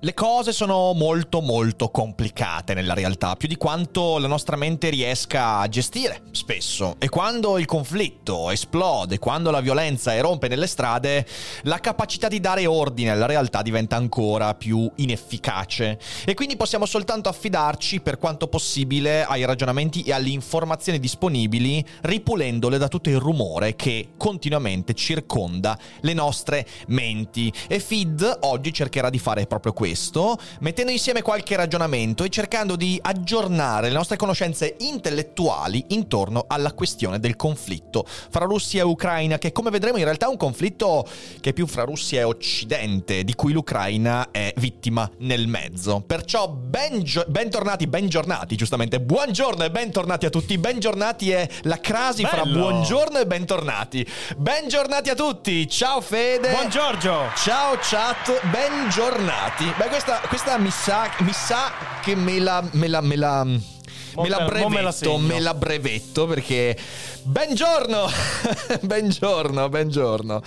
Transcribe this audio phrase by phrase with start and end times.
[0.00, 5.58] Le cose sono molto molto complicate nella realtà, più di quanto la nostra mente riesca
[5.58, 6.94] a gestire spesso.
[7.00, 11.26] E quando il conflitto esplode, quando la violenza erompe nelle strade,
[11.62, 15.98] la capacità di dare ordine alla realtà diventa ancora più inefficace.
[16.24, 22.78] E quindi possiamo soltanto affidarci per quanto possibile ai ragionamenti e alle informazioni disponibili, ripulendole
[22.78, 27.52] da tutto il rumore che continuamente circonda le nostre menti.
[27.66, 32.76] E Feed oggi cercherà di fare proprio questo questo, mettendo insieme qualche ragionamento e cercando
[32.76, 39.38] di aggiornare le nostre conoscenze intellettuali intorno alla questione del conflitto fra Russia e Ucraina,
[39.38, 41.08] che come vedremo in realtà è un conflitto
[41.40, 46.02] che è più fra Russia e Occidente, di cui l'Ucraina è vittima nel mezzo.
[46.06, 49.00] Perciò ben gio- bentornati, bengiornati, giustamente.
[49.00, 50.58] Buongiorno e bentornati a tutti.
[50.58, 52.34] Bengiornati è la crasi Bello.
[52.34, 54.06] fra buongiorno e bentornati.
[54.36, 55.66] Bengiornati a tutti.
[55.66, 56.50] Ciao Fede.
[56.50, 57.30] Buongiorno.
[57.36, 59.76] Ciao chat, bengiornati.
[59.78, 61.70] Beh, questa, questa mi, sa, mi sa
[62.02, 62.68] che me la...
[62.72, 66.76] Me la, me la me la brevetto, me, me la brevetto perché
[67.22, 68.06] Buongiorno,
[68.82, 70.42] buongiorno, buongiorno.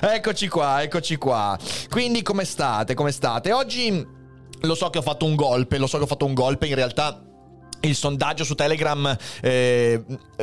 [0.00, 1.56] Eccoci qua, eccoci qua.
[1.88, 2.92] Quindi come state?
[2.92, 3.52] Come state?
[3.52, 4.06] Oggi
[4.60, 6.74] lo so che ho fatto un golpe, lo so che ho fatto un golpe, in
[6.74, 7.18] realtà
[7.84, 10.02] il sondaggio su Telegram eh,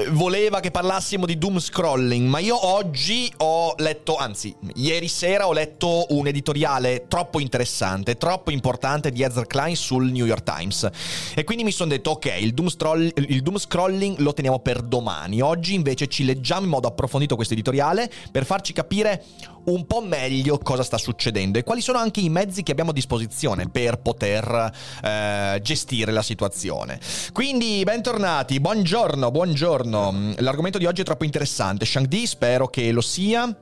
[0.09, 5.53] voleva che parlassimo di doom scrolling, ma io oggi ho letto, anzi, ieri sera ho
[5.53, 10.89] letto un editoriale troppo interessante, troppo importante di Ezra Klein sul New York Times.
[11.35, 14.81] E quindi mi sono detto, ok, il doom, stroll, il doom scrolling lo teniamo per
[14.81, 15.41] domani.
[15.41, 19.23] Oggi invece ci leggiamo in modo approfondito questo editoriale per farci capire
[19.65, 22.93] un po' meglio cosa sta succedendo e quali sono anche i mezzi che abbiamo a
[22.93, 24.71] disposizione per poter
[25.03, 26.99] eh, gestire la situazione.
[27.31, 30.33] Quindi bentornati, buongiorno, buongiorno.
[30.37, 31.85] L'argomento di oggi è troppo interessante.
[31.85, 33.55] Shang-Di spero che lo sia.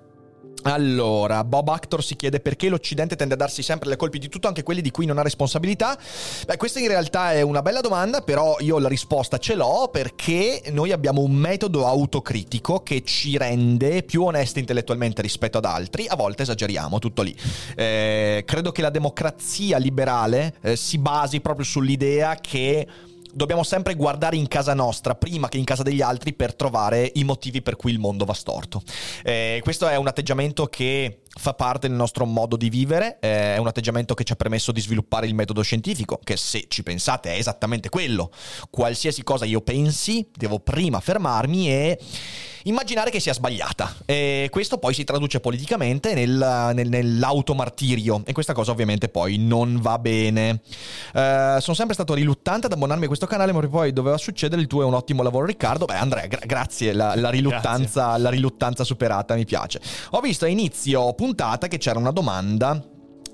[0.64, 4.48] Allora, Bob Actor si chiede perché l'Occidente tende a darsi sempre le colpi di tutto,
[4.48, 5.98] anche quelli di cui non ha responsabilità.
[6.46, 10.64] Beh, questa in realtà è una bella domanda, però io la risposta ce l'ho perché
[10.72, 16.08] noi abbiamo un metodo autocritico che ci rende più onesti intellettualmente rispetto ad altri.
[16.08, 17.36] A volte esageriamo, tutto lì.
[17.76, 22.88] Eh, credo che la democrazia liberale eh, si basi proprio sull'idea che
[23.34, 27.24] dobbiamo sempre guardare in casa nostra prima che in casa degli altri per trovare i
[27.24, 28.82] motivi per cui il mondo va storto.
[29.24, 33.58] Eh, questo è un atteggiamento che fa parte del nostro modo di vivere, eh, è
[33.58, 37.34] un atteggiamento che ci ha permesso di sviluppare il metodo scientifico, che se ci pensate
[37.34, 38.32] è esattamente quello.
[38.70, 42.00] Qualsiasi cosa io pensi, devo prima fermarmi e
[42.64, 43.96] immaginare che sia sbagliata.
[44.06, 49.80] E questo poi si traduce politicamente nel, nel, nell'automartirio e questa cosa ovviamente poi non
[49.80, 50.62] va bene.
[51.14, 54.62] Uh, sono sempre stato riluttante ad abbonarmi a questo canale, ma poi doveva succedere.
[54.62, 55.86] Il tuo è un ottimo lavoro, Riccardo.
[55.86, 56.94] Beh, Andrea, gra- grazie.
[56.94, 58.24] La, la, riluttanza, grazie.
[58.24, 59.80] la riluttanza superata mi piace.
[60.12, 62.82] Ho visto a inizio puntata che c'era una domanda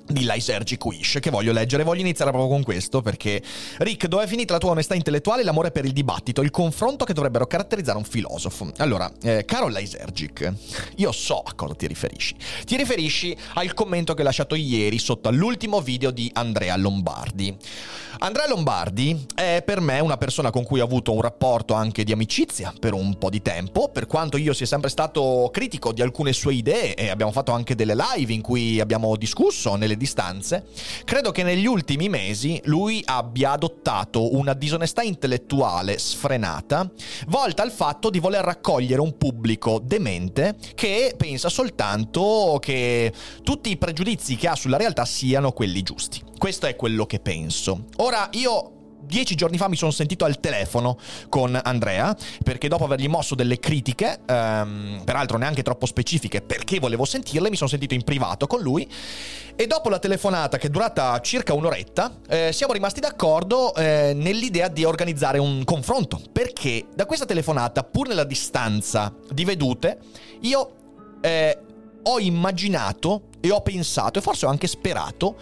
[0.08, 1.84] di Lysergic Wish che voglio leggere.
[1.84, 3.42] Voglio iniziare proprio con questo perché
[3.78, 7.06] Rick, dove è finita la tua onestà intellettuale e l'amore per il dibattito, il confronto
[7.06, 8.72] che dovrebbero caratterizzare un filosofo?
[8.78, 10.54] Allora, eh, caro Lysergic,
[10.98, 12.36] io so a cosa ti riferisci.
[12.66, 17.56] Ti riferisci al commento che ho lasciato ieri sotto all'ultimo video di Andrea Lombardi.
[18.20, 22.14] Andrea Lombardi è per me una persona con cui ho avuto un rapporto anche di
[22.14, 26.32] amicizia per un po' di tempo, per quanto io sia sempre stato critico di alcune
[26.32, 30.66] sue idee e abbiamo fatto anche delle live in cui abbiamo discusso nelle distanze,
[31.04, 36.90] credo che negli ultimi mesi lui abbia adottato una disonestà intellettuale sfrenata,
[37.28, 43.12] volta al fatto di voler raccogliere un pubblico demente che pensa soltanto che
[43.44, 46.22] tutti i pregiudizi che ha sulla realtà siano quelli giusti.
[46.38, 47.86] Questo è quello che penso.
[47.98, 48.75] Ora io
[49.06, 50.98] dieci giorni fa mi sono sentito al telefono
[51.30, 57.06] con Andrea perché dopo avergli mosso delle critiche, ehm, peraltro neanche troppo specifiche perché volevo
[57.06, 58.90] sentirle, mi sono sentito in privato con lui.
[59.58, 64.68] E dopo la telefonata che è durata circa un'oretta eh, siamo rimasti d'accordo eh, nell'idea
[64.68, 66.20] di organizzare un confronto.
[66.32, 70.00] Perché da questa telefonata pur nella distanza di vedute
[70.42, 70.72] io
[71.22, 71.60] eh,
[72.04, 75.36] ho immaginato e ho pensato e forse ho anche sperato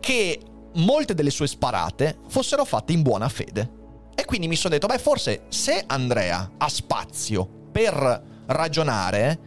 [0.00, 0.40] che
[0.78, 3.76] molte delle sue sparate fossero fatte in buona fede.
[4.14, 9.38] E quindi mi sono detto, beh, forse se Andrea ha spazio per ragionare,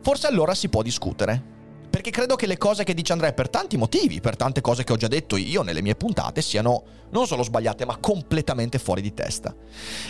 [0.00, 1.56] forse allora si può discutere.
[1.90, 4.92] Perché credo che le cose che dice Andrea per tanti motivi, per tante cose che
[4.92, 9.14] ho già detto io nelle mie puntate, siano non solo sbagliate, ma completamente fuori di
[9.14, 9.54] testa.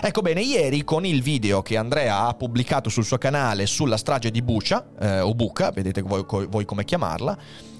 [0.00, 4.30] Ecco bene, ieri con il video che Andrea ha pubblicato sul suo canale sulla strage
[4.30, 7.38] di Bucia, eh, o Buca, vedete voi, voi come chiamarla,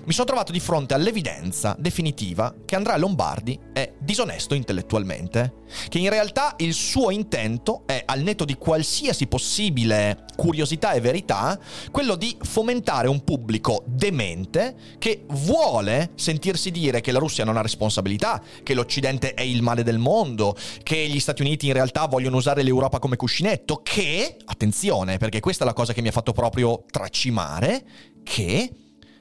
[0.09, 6.09] mi sono trovato di fronte all'evidenza definitiva che Andrea Lombardi è disonesto intellettualmente, che in
[6.09, 11.61] realtà il suo intento è, al netto di qualsiasi possibile curiosità e verità,
[11.91, 17.61] quello di fomentare un pubblico demente che vuole sentirsi dire che la Russia non ha
[17.61, 22.39] responsabilità, che l'Occidente è il male del mondo, che gli Stati Uniti in realtà vogliono
[22.39, 26.33] usare l'Europa come cuscinetto, che, attenzione, perché questa è la cosa che mi ha fatto
[26.33, 27.85] proprio tracimare,
[28.23, 28.73] che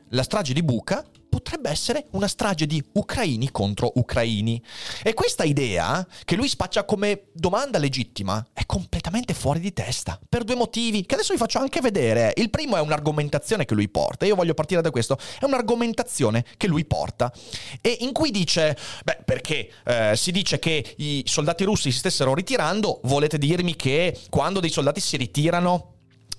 [0.10, 4.62] la strage di Buca potrebbe essere una strage di ucraini contro ucraini.
[5.04, 10.44] E questa idea, che lui spaccia come domanda legittima, è completamente fuori di testa, per
[10.44, 12.34] due motivi, che adesso vi faccio anche vedere.
[12.38, 16.68] Il primo è un'argomentazione che lui porta, io voglio partire da questo, è un'argomentazione che
[16.68, 17.32] lui porta,
[17.82, 22.34] e in cui dice, beh, perché eh, si dice che i soldati russi si stessero
[22.34, 25.94] ritirando, volete dirmi che quando dei soldati si ritirano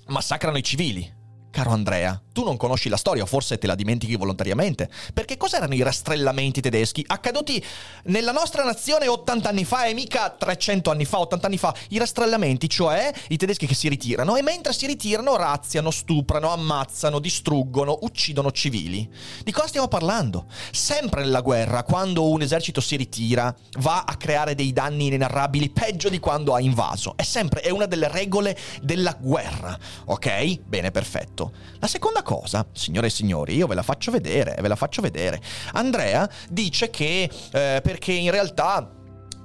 [0.07, 1.18] massacrano i civili?
[1.51, 4.87] Caro Andrea, tu non conosci la storia, forse te la dimentichi volontariamente.
[5.15, 7.61] Perché cos'erano i rastrellamenti tedeschi accaduti
[8.03, 11.73] nella nostra nazione 80 anni fa e mica 300 anni fa, 80 anni fa?
[11.89, 17.17] I rastrellamenti, cioè i tedeschi che si ritirano e mentre si ritirano razziano, stuprano, ammazzano,
[17.17, 19.09] distruggono, uccidono civili.
[19.43, 20.45] Di cosa stiamo parlando?
[20.71, 26.09] Sempre nella guerra, quando un esercito si ritira, va a creare dei danni inenarrabili peggio
[26.09, 27.15] di quando ha invaso.
[27.17, 29.77] È sempre, è una delle regole della guerra.
[30.05, 30.59] Ok?
[30.59, 31.51] Bene, perfetto fatto.
[31.79, 35.41] La seconda cosa, signore e signori, io ve la faccio vedere, ve la faccio vedere.
[35.73, 38.91] Andrea dice che eh, perché in realtà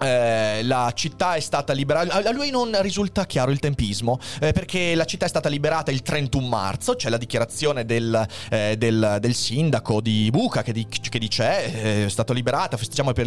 [0.04, 2.28] eh, la città è stata liberata.
[2.28, 6.02] A lui non risulta chiaro il tempismo, eh, perché la città è stata liberata il
[6.02, 6.94] 31 marzo.
[6.94, 12.04] C'è la dichiarazione del, eh, del, del sindaco di Buca che, di, che dice: eh,
[12.06, 13.26] è stata liberata, festeggiamo per,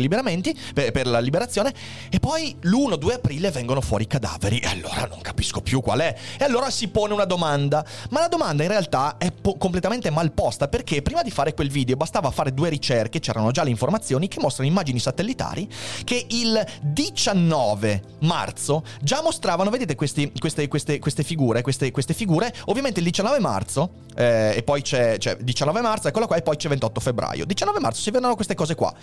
[0.74, 1.74] per, per la liberazione.
[2.10, 4.60] E poi l'1-2 aprile vengono fuori i cadaveri.
[4.60, 6.16] E allora non capisco più qual è.
[6.38, 7.84] E allora si pone una domanda.
[8.10, 11.70] Ma la domanda in realtà è po- completamente mal posta perché prima di fare quel
[11.70, 15.68] video bastava fare due ricerche, c'erano già le informazioni che mostrano immagini satellitari
[16.04, 23.00] che il 19 marzo già mostravano, vedete questi, queste, queste, queste, figure, queste, figure, ovviamente
[23.00, 26.70] il 19 marzo eh, e poi c'è, c'è 19 marzo, eccola qua, e poi c'è
[26.70, 27.46] 28 febbraio.
[27.46, 28.94] 19 marzo si vedono queste cose qua.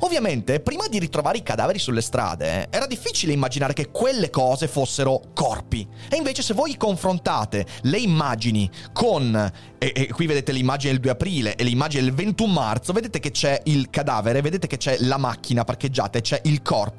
[0.00, 5.22] Ovviamente, prima di ritrovare i cadaveri sulle strade, era difficile immaginare che quelle cose fossero
[5.34, 5.86] corpi.
[6.08, 11.10] E invece se voi confrontate le immagini con, e, e qui vedete l'immagine del 2
[11.10, 15.16] aprile e l'immagine del 21 marzo, vedete che c'è il cadavere, vedete che c'è la
[15.16, 16.97] macchina parcheggiata e c'è il corpo.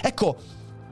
[0.00, 0.36] Ecco,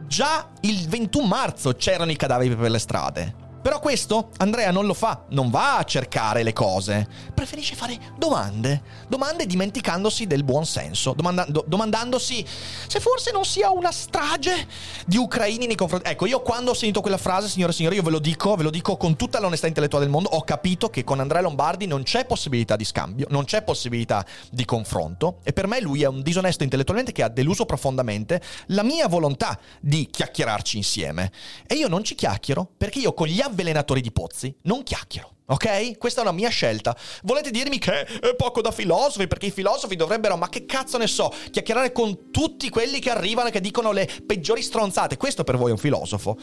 [0.07, 3.49] già il 21 marzo c'erano i cadaveri per le strade.
[3.63, 8.83] Però questo Andrea non lo fa, non va a cercare le cose, preferisce fare domande,
[9.07, 12.45] domande dimenticandosi del buon senso, domandando, domandandosi
[12.87, 14.67] se forse non sia una strage
[15.07, 16.09] di ucraini nei confronti...
[16.09, 18.63] Ecco, io quando ho sentito quella frase, signore e signori, io ve lo dico, ve
[18.63, 22.03] lo dico con tutta l'onestà intellettuale del mondo, ho capito che con Andrea Lombardi non
[22.03, 26.23] c'è possibilità di scambio, non c'è possibilità di confronto e per me lui è un
[26.23, 31.31] disonesto intellettualmente che ha deluso profondamente la mia volontà di chiacchierarci insieme.
[31.67, 35.40] E io non ci chiacchiero perché io con gli avvelenatori di pozzi non chiacchiero.
[35.51, 35.99] Ok?
[35.99, 36.97] Questa è una mia scelta.
[37.25, 39.27] Volete dirmi che è poco da filosofi?
[39.27, 43.49] Perché i filosofi dovrebbero, ma che cazzo ne so, chiacchierare con tutti quelli che arrivano
[43.49, 45.17] e che dicono le peggiori stronzate.
[45.17, 46.37] Questo per voi è un filosofo.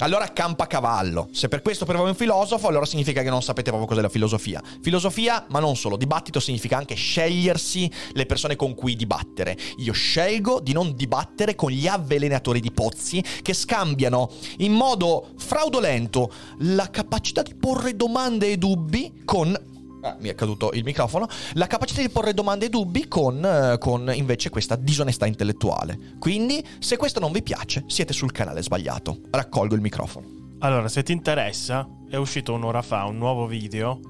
[0.00, 1.28] Allora campa cavallo.
[1.32, 4.02] Se per questo per voi è un filosofo, allora significa che non sapete proprio cos'è
[4.02, 4.62] la filosofia.
[4.82, 5.96] Filosofia, ma non solo.
[5.96, 9.56] Dibattito significa anche scegliersi le persone con cui dibattere.
[9.78, 16.30] Io scelgo di non dibattere con gli avvelenatori di pozzi che scambiano in modo fraudolento
[16.58, 19.68] la capacità di porre domande e dubbi con
[20.02, 23.76] Ah, mi è caduto il microfono, la capacità di porre domande e dubbi con, eh,
[23.78, 26.14] con, invece questa disonestà intellettuale.
[26.18, 29.20] Quindi, se questo non vi piace, siete sul canale sbagliato.
[29.30, 30.56] Raccolgo il microfono.
[30.60, 34.00] Allora, se ti interessa, è uscito un'ora fa un nuovo video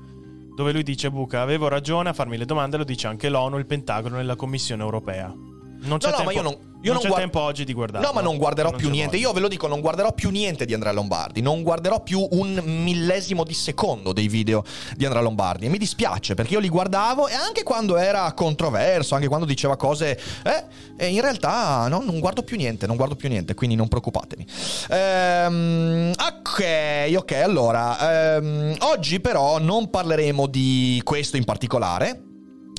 [0.54, 3.66] dove lui dice Buca, avevo ragione a farmi le domande, lo dice anche l'ONU, il
[3.66, 5.26] Pentagono e la Commissione europea.
[5.26, 7.22] Non c'è no, tempo, no, ma io non, io non, non c'è guard...
[7.22, 8.04] tempo oggi di guardare.
[8.04, 9.16] No, ma non guarderò non più niente.
[9.16, 9.28] Voglia.
[9.28, 11.42] Io ve lo dico, non guarderò più niente di Andrea Lombardi.
[11.42, 14.64] Non guarderò più un millesimo di secondo dei video
[14.96, 15.66] di Andrea Lombardi.
[15.66, 19.76] E mi dispiace perché io li guardavo e anche quando era controverso, anche quando diceva
[19.76, 20.18] cose.
[20.42, 20.64] Eh,
[20.96, 22.86] e in realtà no, non guardo più niente.
[22.86, 24.46] Non guardo più niente, quindi non preoccupatevi.
[24.88, 27.32] Ehm, ok, ok.
[27.32, 32.28] Allora, ehm, oggi però non parleremo di questo in particolare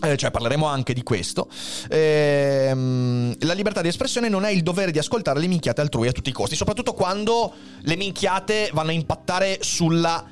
[0.01, 1.47] eh, cioè parleremo anche di questo.
[1.89, 6.11] Ehm, la libertà di espressione non è il dovere di ascoltare le minchiate altrui a
[6.11, 10.25] tutti i costi, soprattutto quando le minchiate vanno a impattare sulla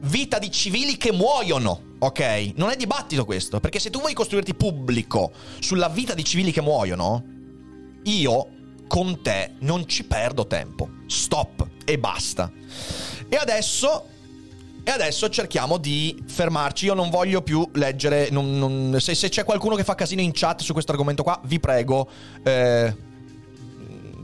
[0.00, 2.52] vita di civili che muoiono, ok?
[2.56, 6.60] Non è dibattito questo, perché se tu vuoi costruirti pubblico sulla vita di civili che
[6.60, 7.24] muoiono,
[8.04, 8.48] io
[8.86, 10.88] con te non ci perdo tempo.
[11.06, 12.50] Stop e basta.
[13.28, 14.08] E adesso
[14.86, 16.84] e adesso cerchiamo di fermarci.
[16.84, 18.28] Io non voglio più leggere.
[18.30, 21.40] Non, non, se, se, c'è qualcuno che fa casino in chat su questo argomento qua,
[21.42, 22.08] vi prego.
[22.44, 22.94] Eh,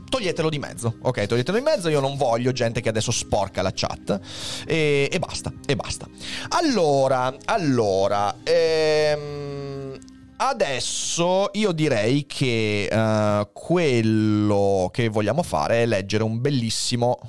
[0.07, 0.95] toglietelo di mezzo.
[1.01, 1.89] Ok, toglietelo di mezzo.
[1.89, 4.17] Io non voglio gente che adesso sporca la chat.
[4.65, 6.07] E, e basta, e basta.
[6.47, 8.33] Allora, allora.
[8.43, 9.99] Ehm,
[10.37, 17.19] adesso io direi che uh, quello che vogliamo fare è leggere un bellissimo,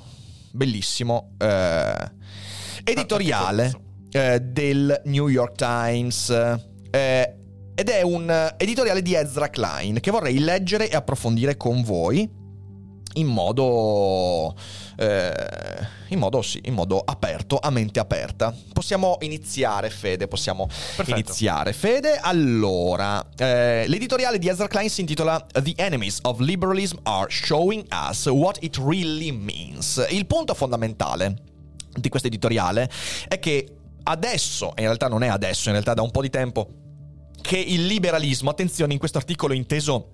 [0.51, 1.31] bellissimo.
[1.37, 2.23] Uh,
[2.85, 3.71] editoriale
[4.11, 6.29] eh, del New York Times.
[6.91, 7.35] Eh,
[7.77, 12.43] ed è un editoriale di Ezra Klein che vorrei leggere e approfondire con voi
[13.15, 14.55] in modo,
[14.97, 15.33] eh,
[16.09, 18.53] in modo, sì, in modo aperto, a mente aperta.
[18.73, 21.11] Possiamo iniziare, Fede, possiamo Perfetto.
[21.11, 21.73] iniziare.
[21.73, 27.85] Fede, allora, eh, l'editoriale di Ezra Klein si intitola The Enemies of Liberalism are showing
[27.91, 30.05] us what it really means.
[30.09, 31.53] Il punto fondamentale
[31.95, 32.89] di questo editoriale
[33.27, 33.67] è che
[34.03, 36.69] adesso, in realtà non è adesso, in realtà da un po' di tempo,
[37.41, 40.11] che il liberalismo, attenzione in questo articolo inteso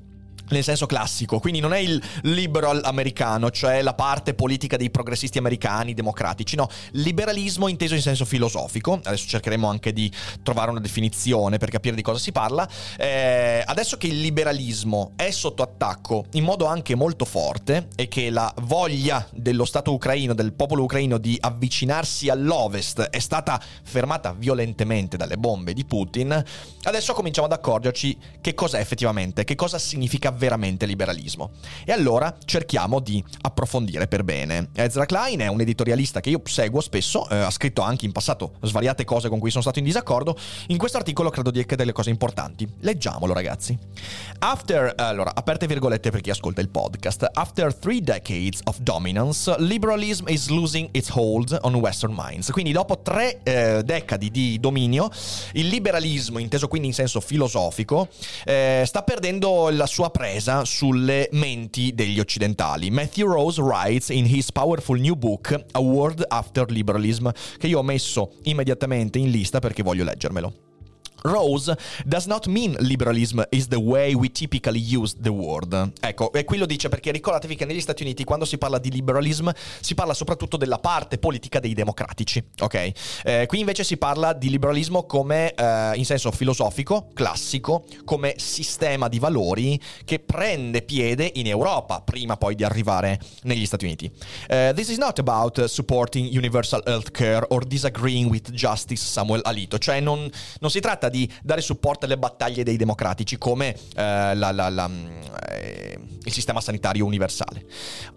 [0.51, 5.37] nel senso classico, quindi non è il liberal americano, cioè la parte politica dei progressisti
[5.37, 10.11] americani, democratici, no, liberalismo inteso in senso filosofico, adesso cercheremo anche di
[10.43, 12.67] trovare una definizione per capire di cosa si parla,
[12.97, 18.29] eh, adesso che il liberalismo è sotto attacco in modo anche molto forte e che
[18.29, 25.17] la voglia dello Stato ucraino, del popolo ucraino di avvicinarsi all'ovest è stata fermata violentemente
[25.17, 26.43] dalle bombe di Putin,
[26.83, 31.51] adesso cominciamo ad accorgerci che cos'è effettivamente, che cosa significa veramente liberalismo.
[31.85, 34.69] E allora cerchiamo di approfondire per bene.
[34.73, 38.53] Ezra Klein è un editorialista che io seguo spesso, eh, ha scritto anche in passato
[38.61, 40.35] svariate cose con cui sono stato in disaccordo.
[40.67, 42.67] In questo articolo credo di delle cose importanti.
[42.79, 43.77] Leggiamolo, ragazzi.
[44.39, 47.29] After, allora, aperte virgolette per chi ascolta il podcast.
[47.31, 52.49] After three decades of dominance, liberalism is losing its hold on Western minds.
[52.49, 55.09] Quindi dopo tre eh, decadi di dominio,
[55.53, 58.07] il liberalismo, inteso quindi in senso filosofico,
[58.43, 62.91] eh, sta perdendo la sua presenza presa sulle menti degli occidentali.
[62.91, 67.83] Matthew Rose writes in his powerful new book A World After Liberalism, che io ho
[67.83, 70.70] messo immediatamente in lista perché voglio leggermelo.
[71.21, 71.75] Rose
[72.05, 75.91] does not mean liberalism is the way we typically use the word.
[75.99, 78.91] Ecco, e qui lo dice perché ricordatevi che negli Stati Uniti quando si parla di
[78.91, 79.49] liberalism
[79.79, 82.91] si parla soprattutto della parte politica dei democratici, ok?
[83.23, 89.07] Eh, qui invece si parla di liberalismo come eh, in senso filosofico, classico, come sistema
[89.07, 94.11] di valori che prende piede in Europa prima poi di arrivare negli Stati Uniti.
[94.49, 99.99] Uh, this is not about supporting universal healthcare or disagreeing with Justice Samuel Alito, cioè
[99.99, 104.69] non, non si tratta di dare supporto alle battaglie dei democratici come eh, la, la,
[104.69, 104.89] la,
[105.51, 107.63] eh, il sistema sanitario universale.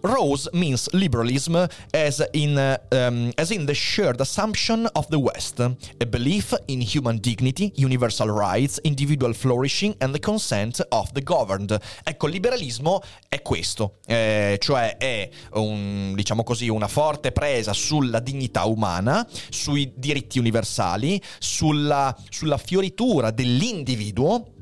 [0.00, 1.56] Rose means liberalism
[1.90, 7.18] as in, um, as in the shared assumption of the West, a belief in human
[7.18, 11.76] dignity, universal rights, individual flourishing and the consent of the governed.
[12.02, 18.20] Ecco, il liberalismo è questo, eh, cioè è un, diciamo così, una forte presa sulla
[18.20, 24.52] dignità umana, sui diritti universali, sulla, sulla fioritura fioritura dell'individuo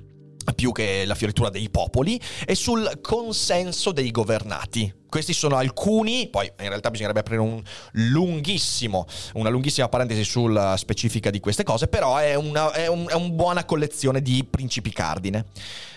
[0.54, 5.01] più che la fioritura dei popoli e sul consenso dei governati.
[5.12, 7.62] Questi sono alcuni, poi in realtà bisognerebbe aprire un
[9.34, 13.28] una lunghissima parentesi sulla specifica di queste cose, però è una, è un, è una
[13.28, 15.44] buona collezione di principi cardine.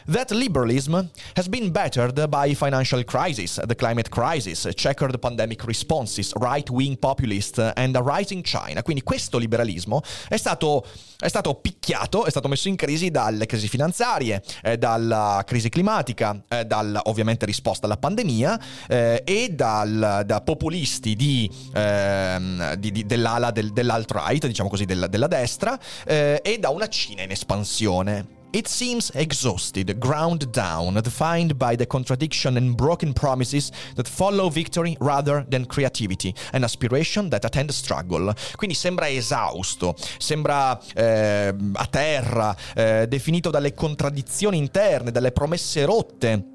[0.08, 1.00] That liberalism
[1.34, 7.96] has been battered by financial crisis, the climate crisis, checkered pandemic responses, right-wing populist and
[7.96, 8.84] a rising China.
[8.84, 10.86] Quindi questo liberalismo è stato,
[11.18, 16.40] è stato picchiato, è stato messo in crisi dalle crisi finanziarie, eh, dalla crisi climatica,
[16.50, 23.06] eh, dalla ovviamente risposta alla pandemia eh, e dal, da populisti di, ehm, di, di,
[23.06, 28.44] dell'ala del, dell'alt-right, diciamo così, della, della destra, eh, e da una Cina in espansione.
[28.56, 34.96] It seems exhausted, ground down, defined by the contradiction and broken promises that follow victory
[35.02, 38.34] rather than creativity, an aspiration that attend struggle.
[38.56, 46.55] Quindi sembra esausto, sembra eh, a terra, eh, definito dalle contraddizioni interne, dalle promesse rotte.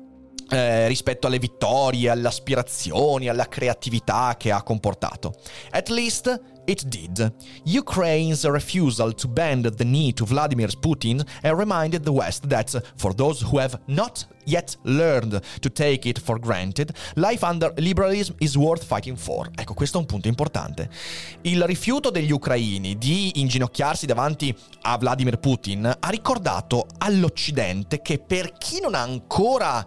[0.53, 5.35] Eh, rispetto alle vittorie, alle aspirazioni, alla creatività che ha comportato.
[5.71, 7.33] At least it did.
[7.67, 13.45] Ukraine's refusal to bend the knee to Vladimir Putin reminded the West that, for those
[13.45, 18.83] who have not yet learned to take it for granted, life under liberalism is worth
[18.83, 19.49] fighting for.
[19.55, 20.91] Ecco, questo è un punto importante.
[21.43, 24.53] Il rifiuto degli ucraini di inginocchiarsi davanti
[24.83, 29.87] a Vladimir Putin ha ricordato all'Occidente che per chi non ha ancora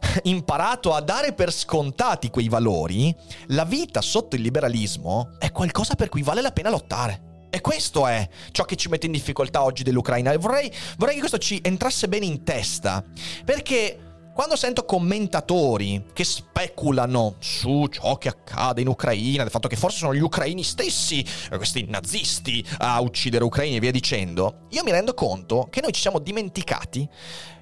[0.24, 3.14] imparato a dare per scontati quei valori,
[3.48, 7.26] la vita sotto il liberalismo è qualcosa per cui vale la pena lottare.
[7.50, 10.32] E questo è ciò che ci mette in difficoltà oggi dell'Ucraina.
[10.32, 13.02] E vorrei, vorrei che questo ci entrasse bene in testa.
[13.44, 19.74] Perché quando sento commentatori che speculano su ciò che accade in Ucraina, del fatto che
[19.74, 21.26] forse sono gli ucraini stessi,
[21.56, 26.00] questi nazisti, a uccidere ucraini e via dicendo, io mi rendo conto che noi ci
[26.00, 27.08] siamo dimenticati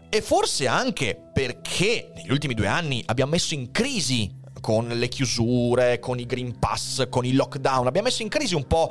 [0.08, 5.98] e forse anche perché negli ultimi due anni abbiamo messo in crisi con le chiusure,
[5.98, 8.90] con i Green Pass, con i lockdown, abbiamo messo in crisi un po'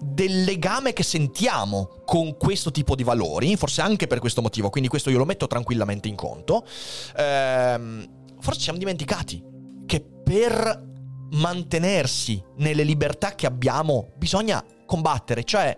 [0.00, 4.88] del legame che sentiamo con questo tipo di valori, forse anche per questo motivo, quindi
[4.88, 6.64] questo io lo metto tranquillamente in conto,
[7.16, 8.08] ehm,
[8.40, 9.42] forse ci siamo dimenticati
[9.86, 10.86] che per
[11.30, 15.76] mantenersi nelle libertà che abbiamo bisogna combattere, cioè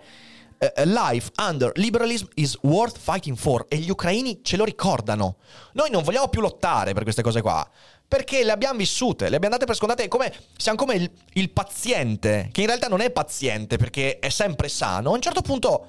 [0.60, 5.36] uh, life under liberalism is worth fighting for e gli ucraini ce lo ricordano.
[5.72, 7.68] Noi non vogliamo più lottare per queste cose qua.
[8.06, 10.08] Perché le abbiamo vissute, le abbiamo date per scontate.
[10.08, 14.68] Come, siamo come il, il paziente, che in realtà non è paziente perché è sempre
[14.68, 15.10] sano.
[15.10, 15.86] A un certo punto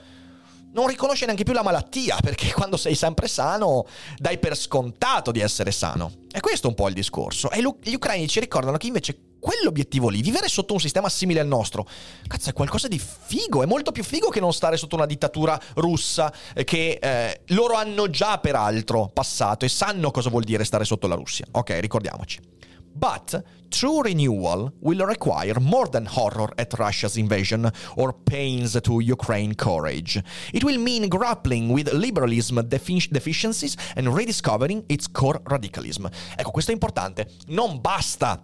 [0.74, 3.86] non riconosce neanche più la malattia, perché quando sei sempre sano
[4.18, 6.12] dai per scontato di essere sano.
[6.32, 7.50] E questo è un po' il discorso.
[7.52, 11.48] E gli ucraini ci ricordano che invece quell'obiettivo lì, vivere sotto un sistema simile al
[11.48, 11.88] nostro,
[12.28, 15.60] cazzo è qualcosa di figo, è molto più figo che non stare sotto una dittatura
[15.74, 20.86] russa eh, che eh, loro hanno già peraltro passato e sanno cosa vuol dire stare
[20.86, 21.46] sotto la Russia.
[21.52, 22.51] Ok, ricordiamoci.
[22.96, 29.56] But true renewal will require more than horror at Russia's invasion or pains to Ukraine
[29.56, 30.22] courage.
[30.54, 36.08] It will mean grappling with liberalism defi- deficiencies and rediscovering its core radicalism.
[36.36, 37.28] Ecco, questo è importante.
[37.48, 38.44] Non basta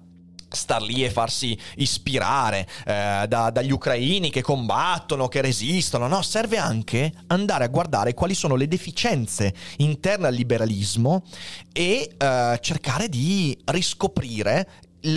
[0.49, 6.07] star lì e farsi ispirare eh, da, dagli ucraini che combattono, che resistono.
[6.07, 11.23] No, serve anche andare a guardare quali sono le deficienze interne al liberalismo
[11.73, 14.67] e eh, cercare di riscoprire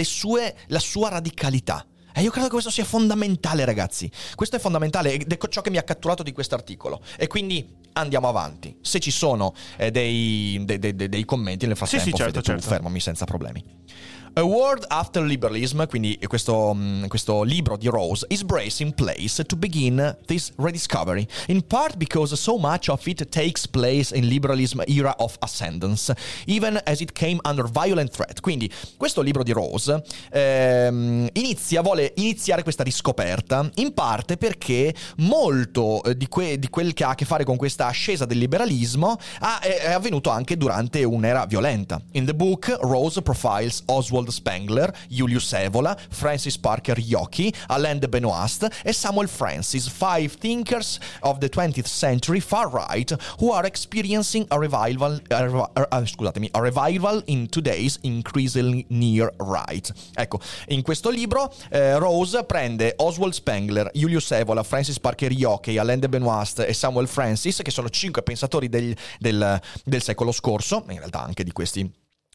[0.03, 1.85] sue, la sua radicalità.
[2.13, 4.11] E io credo che questo sia fondamentale, ragazzi.
[4.35, 7.01] Questo è fondamentale ed è ciò che mi ha catturato di questo articolo.
[7.17, 8.77] E quindi andiamo avanti.
[8.81, 12.67] Se ci sono eh, dei, dei, dei, dei, commenti nel frattempo, sì, sì, certo, certo.
[12.67, 13.65] fermami senza problemi.
[14.35, 19.57] A World After Liberalism, quindi questo, mm, questo libro di Rose, is bracing place to
[19.57, 25.17] begin this rediscovery, in part because so much of it takes place in liberalism era
[25.19, 26.15] of ascendance,
[26.47, 28.41] even as it came under violent threat.
[28.41, 36.05] Quindi questo libro di Rose ehm, inizia, vuole iniziare questa riscoperta, in parte perché molto
[36.05, 39.19] eh, di, que- di, quel che ha a che fare con questa ascesa del liberalismo
[39.41, 42.01] ha, è, è avvenuto anche durante un'era violenta.
[42.13, 48.09] In the book, Rose profiles Oswald Oswald Spengler, Julius Evola, Francis Parker Yockey, Alain de
[48.09, 54.47] Benoist e Samuel Francis, five thinkers of the 20th century far right who are experiencing
[54.51, 59.91] a revival, uh, uh, scusatemi, a revival in today's increasingly near right.
[60.15, 65.99] Ecco, in questo libro eh, Rose prende Oswald Spengler, Julius Evola, Francis Parker Yockey, Alain
[65.99, 70.99] de Benoist e Samuel Francis, che sono cinque pensatori del, del, del secolo scorso, in
[70.99, 71.91] realtà anche di questi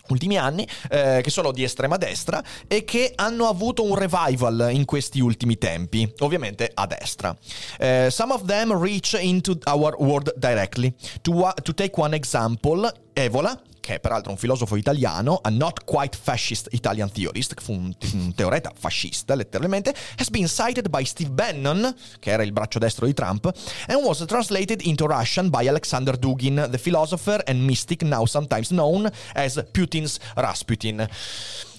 [0.10, 4.86] ultimi anni, eh, che sono di estrema destra e che hanno avuto un revival in
[4.86, 7.36] questi ultimi tempi, ovviamente a destra.
[7.80, 10.94] Uh, some of them reach into our world directly.
[11.22, 16.17] To, to take one example, Evola, che è peraltro un filosofo italiano, a not quite
[16.19, 21.95] fascist Italian theorist, fu un, un teoreta fascista letteralmente, has been cited by Steve Bannon,
[22.17, 23.45] che era il braccio destro di Trump,
[23.86, 29.08] and was translated into Russian by Alexander Dugin, the philosopher and mystic now sometimes known
[29.36, 31.08] as Putin's Rasputin.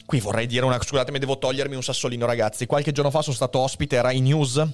[0.05, 0.81] Qui vorrei dire una...
[0.81, 2.67] Scusatemi, devo togliermi un sassolino, ragazzi.
[2.67, 4.65] Qualche giorno fa sono stato ospite a Rai News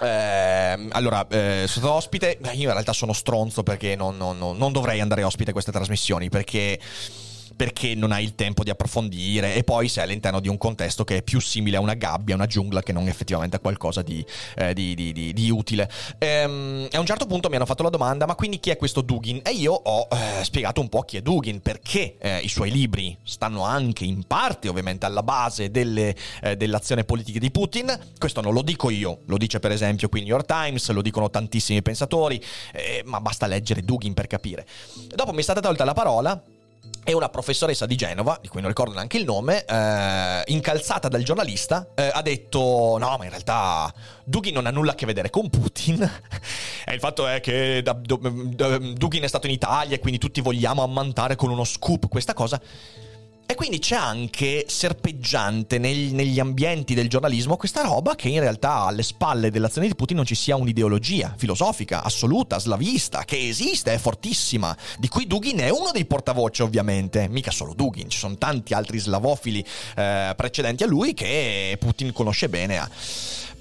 [0.00, 2.38] eh, allora, eh, sono stato ospite.
[2.52, 6.28] Io in realtà sono stronzo perché non, non, non dovrei andare ospite a queste trasmissioni
[6.28, 6.78] perché
[7.58, 11.16] perché non hai il tempo di approfondire e poi sei all'interno di un contesto che
[11.16, 14.72] è più simile a una gabbia, una giungla che non effettivamente a qualcosa di, eh,
[14.74, 15.90] di, di, di utile.
[16.18, 19.00] Ehm, a un certo punto mi hanno fatto la domanda ma quindi chi è questo
[19.00, 19.40] Dugin?
[19.42, 23.16] E io ho eh, spiegato un po' chi è Dugin, perché eh, i suoi libri
[23.24, 27.98] stanno anche in parte ovviamente alla base delle, eh, dell'azione politica di Putin.
[28.16, 31.28] Questo non lo dico io, lo dice per esempio qui New York Times, lo dicono
[31.28, 32.40] tantissimi pensatori,
[32.72, 34.64] eh, ma basta leggere Dugin per capire.
[35.12, 36.40] Dopo mi è stata tolta la parola
[37.08, 41.22] e una professoressa di Genova, di cui non ricordo neanche il nome, eh, incalzata dal
[41.22, 43.90] giornalista, eh, ha detto: No, ma in realtà
[44.24, 46.02] Dugin non ha nulla a che vedere con Putin.
[46.84, 50.18] e il fatto è che da, da, da, Dugin è stato in Italia e quindi
[50.18, 52.60] tutti vogliamo ammantare con uno scoop questa cosa.
[53.50, 58.84] E quindi c'è anche serpeggiante neg- negli ambienti del giornalismo questa roba che in realtà
[58.84, 63.96] alle spalle dell'azione di Putin non ci sia un'ideologia filosofica assoluta, slavista, che esiste, è
[63.96, 68.74] fortissima, di cui Dugin è uno dei portavoce ovviamente, mica solo Dugin, ci sono tanti
[68.74, 69.64] altri slavofili
[69.96, 72.86] eh, precedenti a lui che Putin conosce bene.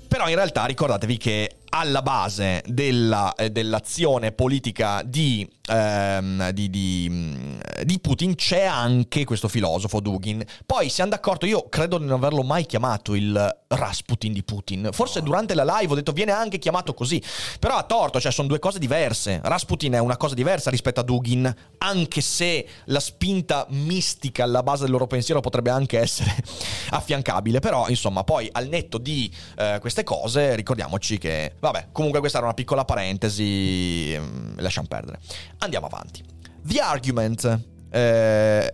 [0.06, 7.08] Però in realtà ricordatevi che alla base della, eh, dell'azione politica di, ehm, di, di,
[7.08, 10.44] mm, di, Putin c'è anche questo filosofo Dugin.
[10.66, 14.90] Poi siamo d'accordo, io credo di non averlo mai chiamato il Rasputin di Putin.
[14.92, 17.22] Forse durante la live ho detto viene anche chiamato così,
[17.60, 19.40] però ha torto, cioè sono due cose diverse.
[19.44, 24.84] Rasputin è una cosa diversa rispetto a Dugin, anche se la spinta mistica alla base
[24.84, 26.36] del loro pensiero potrebbe anche essere
[26.90, 32.38] affiancabile, però insomma poi al netto di eh, queste cose ricordiamoci che Vabbè, comunque questa
[32.38, 35.20] era una piccola parentesi, mm, lasciamo perdere.
[35.60, 36.24] Andiamo avanti.
[36.64, 37.60] The Argument.
[37.90, 38.74] Eh,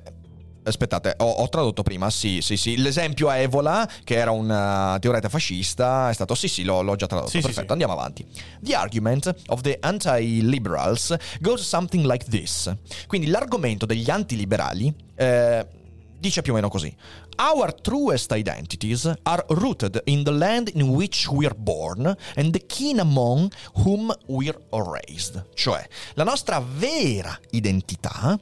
[0.66, 2.78] aspettate, ho, ho, tradotto prima, sì, sì, sì.
[2.78, 6.96] L'esempio a Evola, che era un uh, teoreta fascista, è stato, sì, sì, l'ho, l'ho
[6.96, 7.30] già tradotto.
[7.32, 7.72] Sì, Perfetto, sì, sì.
[7.72, 8.26] andiamo avanti.
[8.60, 12.72] The argument of the anti-liberals goes something like this.
[13.08, 14.94] Quindi l'argomento degli antiliberali...
[15.16, 15.82] Eh,
[16.24, 16.96] dice più o meno così.
[17.36, 22.06] Our truest identities are rooted in the land in which we're born
[22.36, 23.52] and the kin among
[23.84, 25.50] whom we're raised.
[25.54, 28.40] Cioè, la nostra vera identità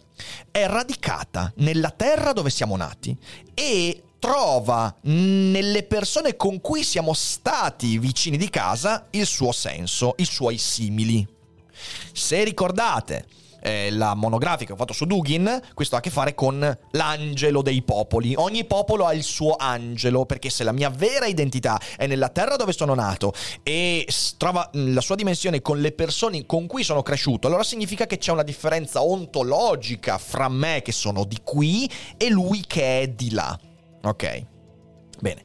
[0.51, 3.17] è radicata nella terra dove siamo nati
[3.55, 10.25] e trova nelle persone con cui siamo stati vicini di casa il suo senso, i
[10.25, 11.27] suoi simili.
[12.13, 13.25] Se ricordate
[13.61, 17.61] eh, la monografica che ho fatto su Dugin, questo ha a che fare con l'angelo
[17.61, 18.33] dei popoli.
[18.35, 22.55] Ogni popolo ha il suo angelo, perché se la mia vera identità è nella terra
[22.55, 27.47] dove sono nato e trova la sua dimensione con le persone con cui sono cresciuto,
[27.47, 32.63] allora significa che c'è una differenza ontologica fra me che sono di qui e lui
[32.65, 33.57] che è di là.
[34.03, 34.45] Ok?
[35.19, 35.43] Bene.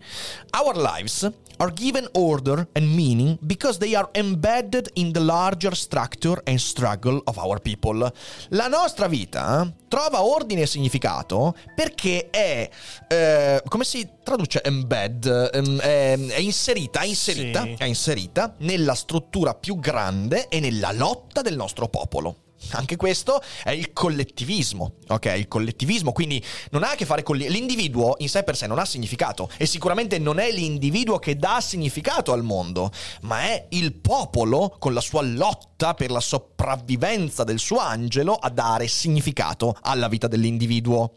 [0.59, 6.41] Our lives are given order and meaning because they are embedded in the larger structure
[6.45, 8.13] and struggle of our people.
[8.51, 12.69] La nostra vita trova ordine e significato perché è,
[13.09, 15.51] eh, come si traduce embed?
[15.53, 17.75] Ehm, è, è, inserita, è inserita, sì.
[17.79, 22.46] è inserita nella struttura più grande e nella lotta del nostro popolo.
[22.71, 25.33] Anche questo è il collettivismo, ok?
[25.37, 28.79] Il collettivismo, quindi non ha a che fare con l'individuo in sé per sé, non
[28.79, 32.91] ha significato e sicuramente non è l'individuo che dà significato al mondo,
[33.23, 38.51] ma è il popolo con la sua lotta per la sopravvivenza del suo angelo a
[38.51, 41.13] dare significato alla vita dell'individuo.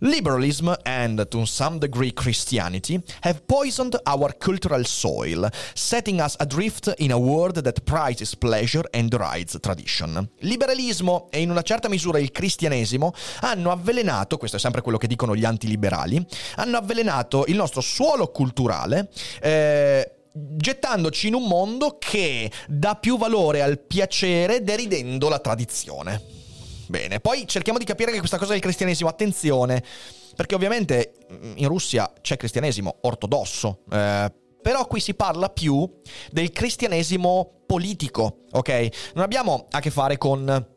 [0.00, 7.12] Liberalism and, to some degree, Christianity have poisoned our cultural soil, setting us adrift in
[7.12, 10.28] a world that prizes pleasure and derides tradition.
[10.40, 15.06] Liberalismo e in una certa misura il cristianesimo hanno avvelenato, questo è sempre quello che
[15.06, 16.24] dicono gli antiliberali,
[16.56, 19.10] hanno avvelenato il nostro suolo culturale.
[19.40, 26.35] Eh, gettandoci in un mondo che dà più valore al piacere deridendo la tradizione.
[26.88, 29.82] Bene, poi cerchiamo di capire che questa cosa del cristianesimo, attenzione,
[30.34, 31.14] perché ovviamente
[31.56, 35.88] in Russia c'è cristianesimo ortodosso, eh, però qui si parla più
[36.30, 39.12] del cristianesimo politico, ok?
[39.14, 40.74] Non abbiamo a che fare con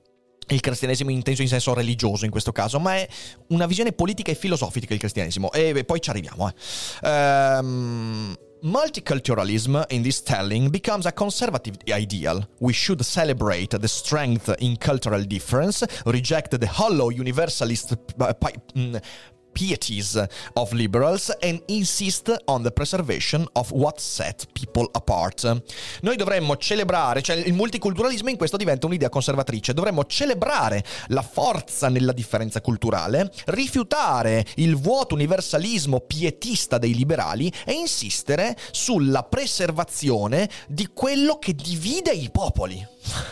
[0.48, 3.08] il cristianesimo inteso in senso religioso in questo caso, ma è
[3.48, 5.52] una visione politica e filosofica il cristianesimo.
[5.52, 6.50] E poi ci arriviamo.
[6.50, 7.58] Eh.
[7.60, 12.46] Um, Multiculturalism in this telling becomes a conservative ideal.
[12.60, 19.02] We should celebrate the strength in cultural difference, reject the hollow universalist mm,
[19.60, 25.60] pieties of liberals and insist on the preservation of what set people apart.
[26.02, 31.90] Noi dovremmo celebrare, cioè il multiculturalismo in questo diventa un'idea conservatrice, dovremmo celebrare la forza
[31.90, 40.88] nella differenza culturale, rifiutare il vuoto universalismo pietista dei liberali e insistere sulla preservazione di
[40.94, 42.88] quello che divide i popoli.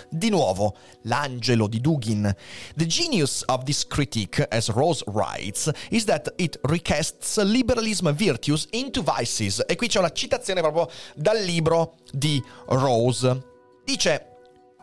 [0.10, 2.34] Di nuovo, l'angelo di Dugin.
[2.76, 9.02] The genius of this critique, as Rose writes, is that it recasts liberalism virtues into
[9.02, 9.64] vices.
[9.68, 13.44] E qui c'è una citazione proprio dal libro di Rose.
[13.86, 14.26] Dice,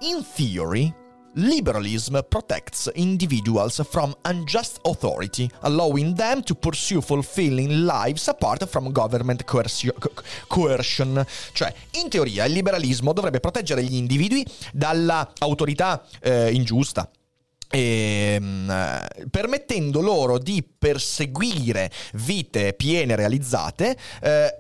[0.01, 0.95] in theory,
[1.37, 9.45] Liberalism protects individuals from unjust authority, allowing them to pursue fulfilling lives apart from government
[9.45, 11.27] coercion.
[11.53, 17.11] Cioè, in teoria, il liberalismo dovrebbe proteggere gli individui dalla autorità eh, ingiusta
[17.69, 24.59] e, ehm, permettendo loro di perseguire vite piene realizzate eh,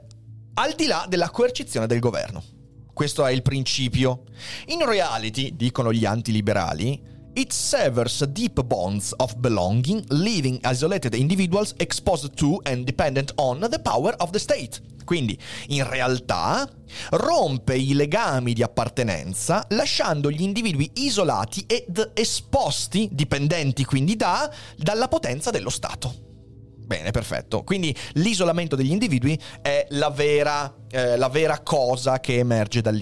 [0.54, 2.53] al di là della coercizione del governo.
[2.94, 4.22] Questo è il principio.
[4.66, 12.34] In reality, dicono gli antiliberali, It severs deep bonds of belonging, leaving isolated individuals exposed
[12.34, 14.80] to and dependent on the power of the state.
[15.04, 15.36] Quindi,
[15.68, 16.70] in realtà,
[17.10, 25.08] rompe i legami di appartenenza, lasciando gli individui isolati ed esposti, dipendenti quindi da, dalla
[25.08, 26.33] potenza dello Stato.
[26.84, 27.62] Bene, perfetto.
[27.62, 32.98] Quindi l'isolamento degli individui è la vera, eh, la vera cosa che emerge dal,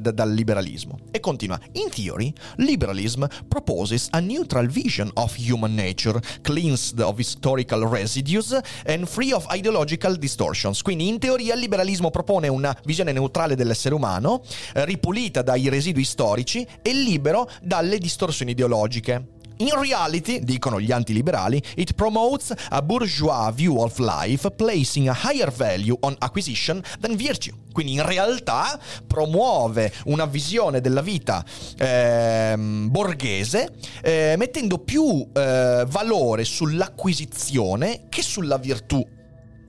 [0.00, 1.00] dal, liberalismo.
[1.10, 1.58] E continua.
[1.72, 9.06] In theory, liberalism proposes a neutral vision of human nature, cleansed of historical residues and
[9.06, 10.80] free of ideological distortions.
[10.82, 16.04] Quindi in teoria il liberalismo propone una visione neutrale dell'essere umano, eh, ripulita dai residui
[16.04, 19.34] storici e libero dalle distorsioni ideologiche.
[19.58, 25.50] In reality, dicono gli antiliberali, it promotes a bourgeois view of life, placing a higher
[25.50, 27.54] value on acquisition than virtue.
[27.72, 31.42] Quindi in realtà promuove una visione della vita
[31.78, 39.06] eh, borghese, eh, mettendo più eh, valore sull'acquisizione che sulla virtù.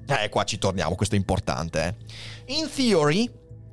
[0.09, 1.95] Eh, qua ci torniamo, questo è importante.
[2.45, 2.53] Eh.
[2.55, 3.29] In theory,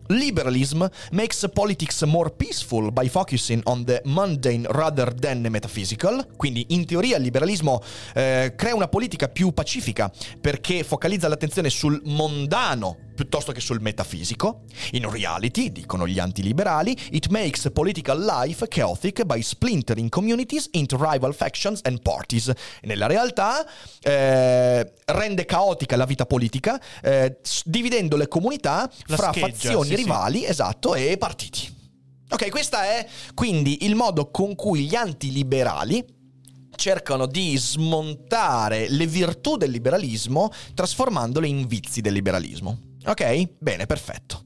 [0.09, 6.27] Liberalism makes politics more peaceful by focusing on the mundane rather than the metaphysical.
[6.37, 7.83] Quindi, in teoria, il liberalismo
[8.15, 14.63] eh, crea una politica più pacifica perché focalizza l'attenzione sul mondano piuttosto che sul metafisico.
[14.93, 21.35] In reality, dicono gli antiliberali, it makes political life chaotic by splintering communities into rival
[21.35, 22.53] factions and parties.
[22.83, 23.67] nella realtà
[24.03, 29.97] eh, rende caotica la vita politica, eh, dividendo le comunità la fra scheggia, fazioni sì,
[29.97, 30.47] rivali, sì.
[30.47, 31.73] esatto, e partiti.
[32.31, 36.05] Ok, questo è quindi il modo con cui gli antiliberali
[36.75, 42.94] cercano di smontare le virtù del liberalismo trasformandole in vizi del liberalismo.
[43.07, 43.49] Ok?
[43.59, 44.43] Bene, perfetto.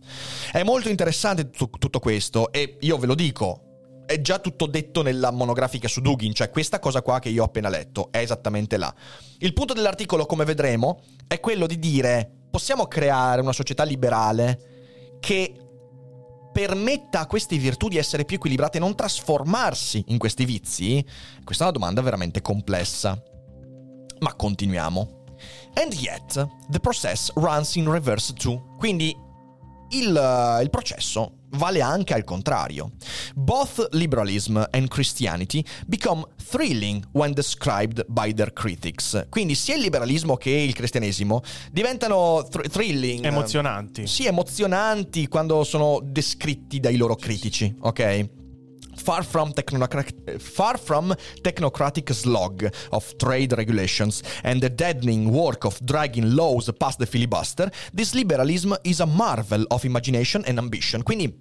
[0.51, 3.63] È molto interessante tutto, tutto questo e io ve lo dico,
[4.07, 7.47] è già tutto detto nella monografica su Dugin, cioè questa cosa qua che io ho
[7.47, 8.93] appena letto è esattamente là.
[9.39, 15.55] Il punto dell'articolo, come vedremo, è quello di dire possiamo creare una società liberale che
[16.53, 21.05] permetta a queste virtù di essere più equilibrate e non trasformarsi in questi vizi?
[21.45, 23.23] Questa è una domanda veramente complessa.
[24.21, 25.18] Ma continuiamo.
[25.79, 26.35] And yet,
[26.69, 28.61] the process runs in reverse too.
[28.77, 29.17] Quindi
[29.91, 32.91] il, uh, il, processo vale anche al contrario.
[33.37, 39.27] Both liberalism and Christianity become thrilling when described by their critics.
[39.29, 43.25] Quindi sia il liberalismo che il cristianesimo diventano thr- thrilling.
[43.25, 44.09] Emozionanti.
[44.09, 48.38] Sì, emozionanti quando sono descritti dai loro critici, ok?
[49.09, 55.81] Far from, technocratic, far from technocratic slog of trade regulations and the deadening work of
[55.87, 61.03] dragging laws past the filibuster, this liberalism is a marvel of imagination and ambition.
[61.03, 61.33] Quindi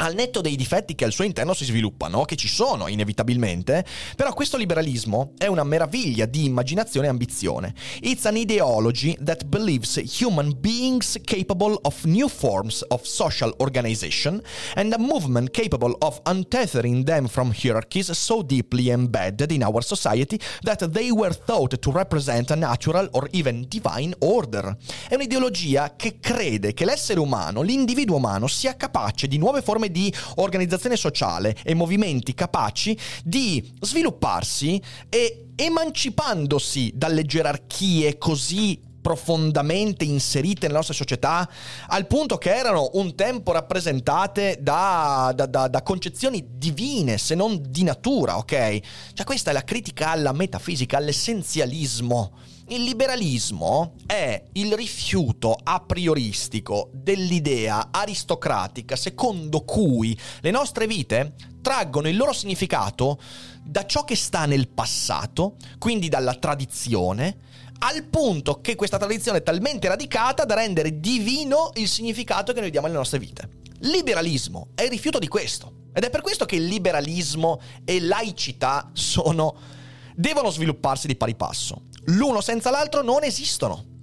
[0.00, 3.84] al netto dei difetti che al suo interno si sviluppano, che ci sono inevitabilmente,
[4.16, 7.74] però questo liberalismo è una meraviglia di immaginazione e ambizione.
[8.00, 14.40] It's an ideology that believes human beings capable of new forms of social organization
[14.74, 20.38] and a movement capable of untethering them from hierarchies so deeply embedded in our society
[20.62, 24.76] that they were thought to represent a natural or even divine order.
[25.08, 30.12] È un'ideologia che crede che l'essere umano, l'individuo umano, sia capace di nuove forme di
[30.36, 40.78] organizzazione sociale e movimenti capaci di svilupparsi e emancipandosi dalle gerarchie così profondamente inserite nella
[40.78, 41.48] nostra società,
[41.86, 47.62] al punto che erano un tempo rappresentate da, da, da, da, concezioni divine, se non
[47.68, 48.80] di natura, ok?
[49.14, 52.32] Cioè questa è la critica alla metafisica, all'essenzialismo.
[52.70, 62.08] Il liberalismo è il rifiuto a prioristico dell'idea aristocratica secondo cui le nostre vite traggono
[62.08, 63.18] il loro significato
[63.64, 67.38] da ciò che sta nel passato, quindi dalla tradizione,
[67.78, 72.70] al punto che questa tradizione è talmente radicata da rendere divino il significato che noi
[72.70, 73.48] diamo alle nostre vite.
[73.78, 75.86] Liberalismo è il rifiuto di questo.
[75.94, 79.76] Ed è per questo che liberalismo e laicità sono
[80.14, 81.82] devono svilupparsi di pari passo.
[82.08, 83.96] L'uno senza l'altro non esistono.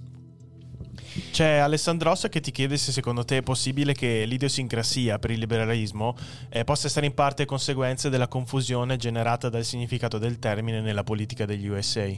[1.30, 6.14] C'è Alessandros che ti chiede se secondo te è possibile che l'idiosincrasia per il liberalismo
[6.48, 11.44] eh, possa essere in parte conseguenza della confusione generata dal significato del termine nella politica
[11.44, 12.08] degli USA.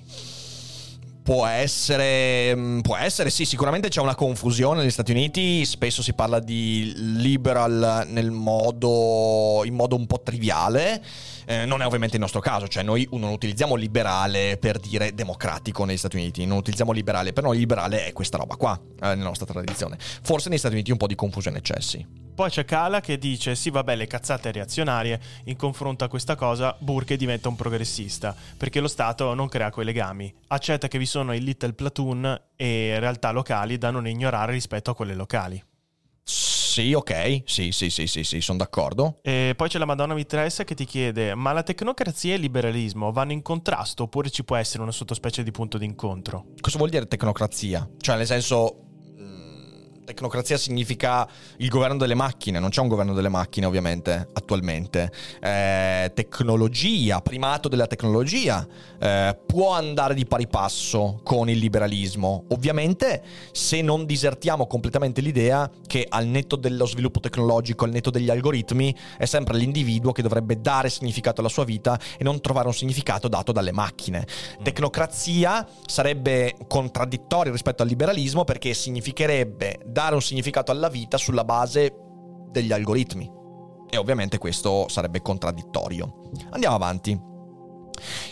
[1.22, 6.12] Può essere, mm, può essere, sì, sicuramente c'è una confusione negli Stati Uniti, spesso si
[6.12, 11.02] parla di liberal modo, in modo un po' triviale
[11.50, 15.86] Eh, non è ovviamente il nostro caso, cioè noi non utilizziamo liberale per dire democratico
[15.86, 19.28] negli Stati Uniti, non utilizziamo liberale, per noi liberale è questa roba qua, eh, nella
[19.28, 19.96] nostra tradizione.
[19.98, 22.06] Forse negli Stati Uniti un po' di confusione eccessi.
[22.34, 25.18] Poi c'è Kala che dice: Sì, vabbè, le cazzate reazionarie.
[25.44, 29.86] In confronto a questa cosa, Burke diventa un progressista perché lo Stato non crea quei
[29.86, 30.32] legami.
[30.48, 34.94] Accetta che vi sono i little platoon e realtà locali da non ignorare rispetto a
[34.94, 35.64] quelle locali.
[36.78, 39.18] Sì, ok, sì, sì, sì, sì, sì sono d'accordo.
[39.22, 43.10] E poi c'è la Madonna Mitressa che ti chiede: ma la tecnocrazia e il liberalismo
[43.10, 46.52] vanno in contrasto oppure ci può essere una sottospecie di punto d'incontro?
[46.60, 47.90] Cosa vuol dire tecnocrazia?
[47.98, 48.87] Cioè, nel senso,
[50.08, 55.12] tecnocrazia significa il governo delle macchine, non c'è un governo delle macchine ovviamente attualmente.
[55.38, 58.66] Eh, tecnologia, primato della tecnologia,
[58.98, 62.44] eh, può andare di pari passo con il liberalismo.
[62.48, 68.30] Ovviamente se non disertiamo completamente l'idea che al netto dello sviluppo tecnologico, al netto degli
[68.30, 72.74] algoritmi, è sempre l'individuo che dovrebbe dare significato alla sua vita e non trovare un
[72.74, 74.26] significato dato dalle macchine.
[74.60, 74.62] Mm.
[74.62, 81.92] Tecnocrazia sarebbe contraddittorio rispetto al liberalismo perché significherebbe dare un significato alla vita sulla base
[82.52, 83.28] degli algoritmi.
[83.90, 86.30] E ovviamente questo sarebbe contraddittorio.
[86.50, 87.20] Andiamo avanti.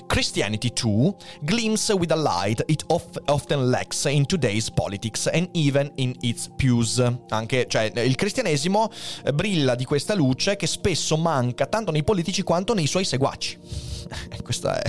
[0.06, 5.90] Christianity too gleams with a light it of- often lacks in today's politics and even
[5.96, 7.02] in its pews.
[7.30, 8.88] Anche, cioè, il cristianesimo
[9.34, 13.58] brilla di questa luce che spesso manca tanto nei politici quanto nei suoi seguaci.
[14.42, 14.82] questo è,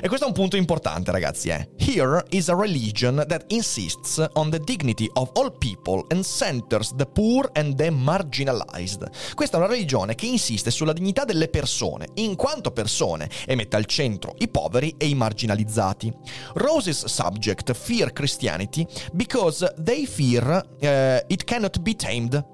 [0.00, 1.48] e questo è un punto importante, ragazzi.
[1.48, 1.68] Eh.
[1.76, 7.06] Here is a religion that insists on the dignity of all people and centers the
[7.06, 9.08] poor and the marginalized.
[9.34, 13.76] Questa è una religione che insiste sulla dignità delle persone, in quanto persone, e mette
[13.76, 16.12] al centro i poveri e i marginalizzati.
[16.54, 22.44] Rose's subject fear Christianity because they fear uh, it cannot be tamed.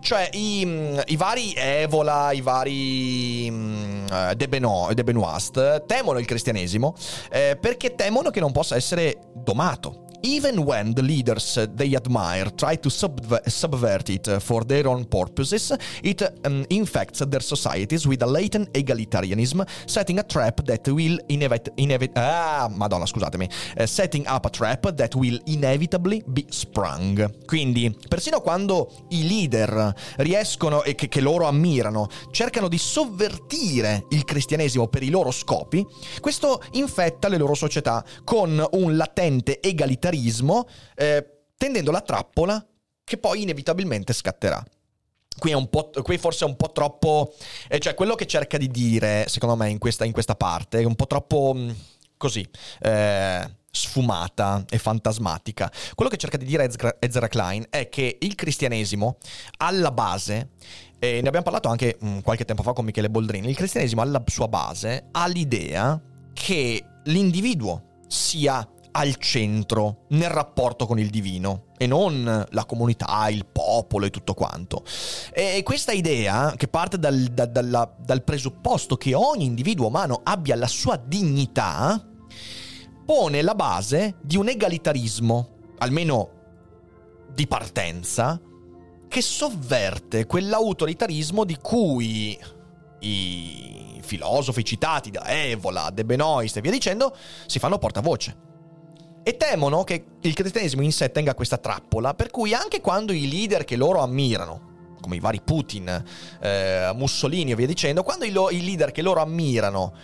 [0.00, 0.62] Cioè, i,
[1.06, 5.04] i vari Evola, i vari um, De, Benoit, De
[5.40, 6.94] Benoist temono il cristianesimo
[7.30, 10.04] eh, perché temono che non possa essere domato.
[10.22, 15.74] Even when the leaders they admire try to subver- subvert it for their own purposes,
[16.02, 21.72] it um, infects their societies with a latent egalitarianism, setting a trap that will inevit-
[21.76, 27.46] inevit- ah, madonna, scusatemi, uh, setting up a trap that will inevitably be sprung.
[27.46, 34.24] Quindi, persino quando i leader riescono e che, che loro ammirano, cercano di sovvertire il
[34.24, 35.86] cristianesimo per i loro scopi,
[36.20, 42.64] questo infetta le loro società con un latente egalitarismo militarismo, eh, tendendo la trappola
[43.04, 44.62] che poi inevitabilmente scatterà.
[45.38, 45.54] Qui,
[46.02, 47.34] qui, forse è un po' troppo.
[47.68, 50.84] Eh, cioè, quello che cerca di dire, secondo me, in questa, in questa parte è
[50.84, 51.70] un po' troppo mm,
[52.16, 52.46] così.
[52.80, 55.70] Eh, sfumata e fantasmatica.
[55.94, 56.68] Quello che cerca di dire
[56.98, 59.16] Ezra Klein è che il cristianesimo,
[59.58, 60.50] alla base,
[60.98, 64.02] e ne abbiamo parlato anche mh, mm, qualche tempo fa con Michele Boldrini, il cristianesimo
[64.02, 65.98] alla sua base ha l'idea
[66.34, 73.46] che l'individuo sia al centro nel rapporto con il divino e non la comunità, il
[73.46, 74.84] popolo e tutto quanto.
[75.32, 80.56] E questa idea, che parte dal, da, dalla, dal presupposto che ogni individuo umano abbia
[80.56, 82.04] la sua dignità,
[83.04, 85.48] pone la base di un egalitarismo,
[85.78, 86.30] almeno
[87.32, 88.40] di partenza,
[89.08, 92.38] che sovverte quell'autoritarismo di cui
[93.00, 98.48] i filosofi citati da Evola, De Benoist e via dicendo si fanno portavoce
[99.22, 103.28] e temono che il cristianesimo in sé tenga questa trappola, per cui anche quando i
[103.28, 106.04] leader che loro ammirano, come i vari Putin,
[106.40, 109.94] eh, Mussolini e via dicendo, quando i, lo- i leader che loro ammirano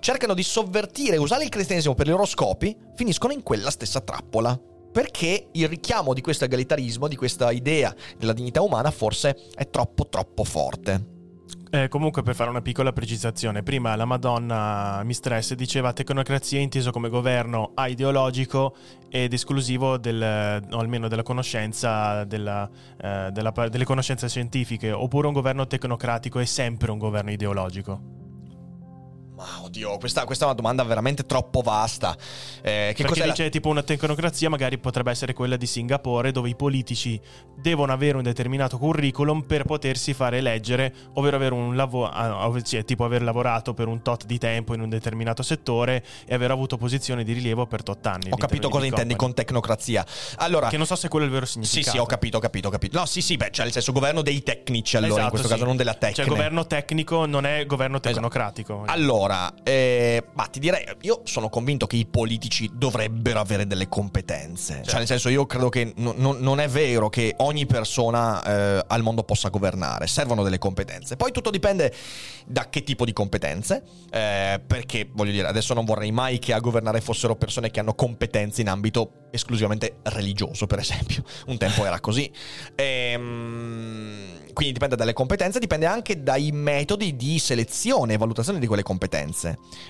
[0.00, 4.00] cercano di sovvertire e usare il cristianesimo per i loro scopi, finiscono in quella stessa
[4.00, 4.58] trappola.
[4.92, 10.08] Perché il richiamo di questo egalitarismo, di questa idea della dignità umana, forse è troppo
[10.08, 11.15] troppo forte.
[11.68, 17.08] Eh, comunque per fare una piccola precisazione, prima la Madonna Mistress diceva tecnocrazia inteso come
[17.08, 18.74] governo ideologico
[19.10, 22.68] ed esclusivo del, o almeno della conoscenza, della,
[23.00, 28.25] eh, della, delle conoscenze scientifiche, oppure un governo tecnocratico è sempre un governo ideologico.
[29.36, 32.16] Ma oddio, questa, questa, è una domanda veramente troppo vasta.
[32.62, 33.48] Eh, che Perché dice la...
[33.50, 37.20] tipo una tecnocrazia magari potrebbe essere quella di Singapore dove i politici
[37.54, 42.84] devono avere un determinato curriculum per potersi fare eleggere, ovvero avere un lavoro, ah, cioè,
[42.84, 46.78] tipo aver lavorato per un tot di tempo in un determinato settore e aver avuto
[46.78, 48.30] posizione di rilievo per tot anni.
[48.30, 50.06] Ho capito cosa intendi con tecnocrazia.
[50.36, 51.84] Allora, che non so se quello è il vero significato.
[51.84, 52.98] Sì, sì, ho capito, ho capito, ho capito.
[52.98, 55.52] No, sì, sì, beh, cioè nel senso governo dei tecnici allora esatto, in questo sì.
[55.52, 56.22] caso, non della tecnica.
[56.22, 58.14] Cioè governo tecnico non è governo esatto.
[58.14, 58.74] tecnocratico.
[58.84, 58.92] Esatto.
[58.92, 63.88] Allora, Allora, eh, ma ti direi, io sono convinto che i politici dovrebbero avere delle
[63.88, 64.74] competenze.
[64.74, 64.90] Certo.
[64.90, 68.84] Cioè, nel senso, io credo che no, no, non è vero che ogni persona eh,
[68.86, 71.16] al mondo possa governare, servono delle competenze.
[71.16, 71.92] Poi tutto dipende
[72.46, 76.60] da che tipo di competenze, eh, perché voglio dire, adesso non vorrei mai che a
[76.60, 81.24] governare fossero persone che hanno competenze in ambito esclusivamente religioso, per esempio.
[81.46, 82.30] Un tempo era così.
[82.76, 88.82] Ehm, quindi dipende dalle competenze, dipende anche dai metodi di selezione e valutazione di quelle
[88.82, 89.15] competenze.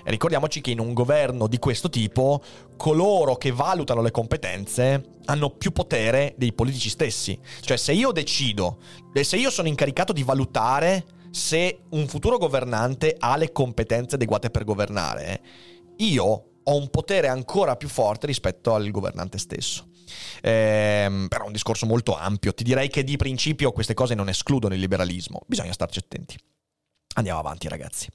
[0.05, 2.43] E ricordiamoci che in un governo di questo tipo,
[2.77, 7.39] coloro che valutano le competenze hanno più potere dei politici stessi.
[7.61, 8.79] Cioè, se io decido,
[9.21, 14.65] se io sono incaricato di valutare se un futuro governante ha le competenze adeguate per
[14.65, 15.41] governare,
[15.99, 16.25] io
[16.69, 19.89] ho un potere ancora più forte rispetto al governante stesso.
[20.41, 22.55] Eh, però è un discorso molto ampio.
[22.55, 26.37] Ti direi che di principio queste cose non escludono il liberalismo, bisogna starci attenti.
[27.19, 28.09] Andiamo avanti, ragazzi.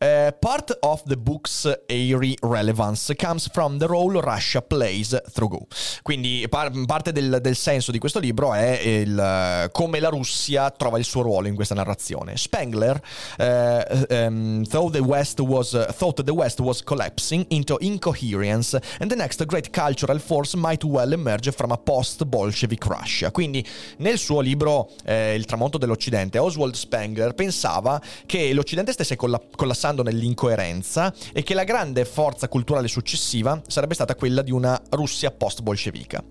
[0.00, 5.66] Uh, part of the book's airy relevance comes from the role Russia plays through Go.
[6.02, 10.96] Quindi par- parte del, del, senso di questo libro è il, come la Russia trova
[10.98, 12.38] il suo ruolo in questa narrazione.
[12.38, 12.98] Spengler
[13.38, 19.10] uh, um, thought, the West was, uh, thought the West was collapsing into incoherence and
[19.10, 23.30] the next great cultural force might well emerge from a post-Bolshevik Russia.
[23.30, 23.62] Quindi
[23.98, 29.42] nel suo libro eh, Il tramonto dell'Occidente, Oswald Spengler pensava che che l'Occidente stesse colla-
[29.56, 35.30] collassando nell'incoerenza e che la grande forza culturale successiva sarebbe stata quella di una Russia
[35.30, 36.22] post-bolscevica.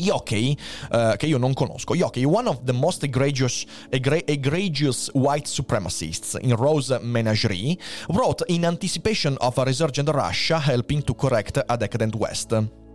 [0.00, 0.56] Yockey,
[0.90, 6.36] uh, che io non conosco, Yockey, one of the most egregious, egre- egregious white supremacists
[6.40, 7.76] in Rose Menagerie,
[8.08, 12.87] wrote in anticipation of a resurgent Russia helping to correct a decadent West.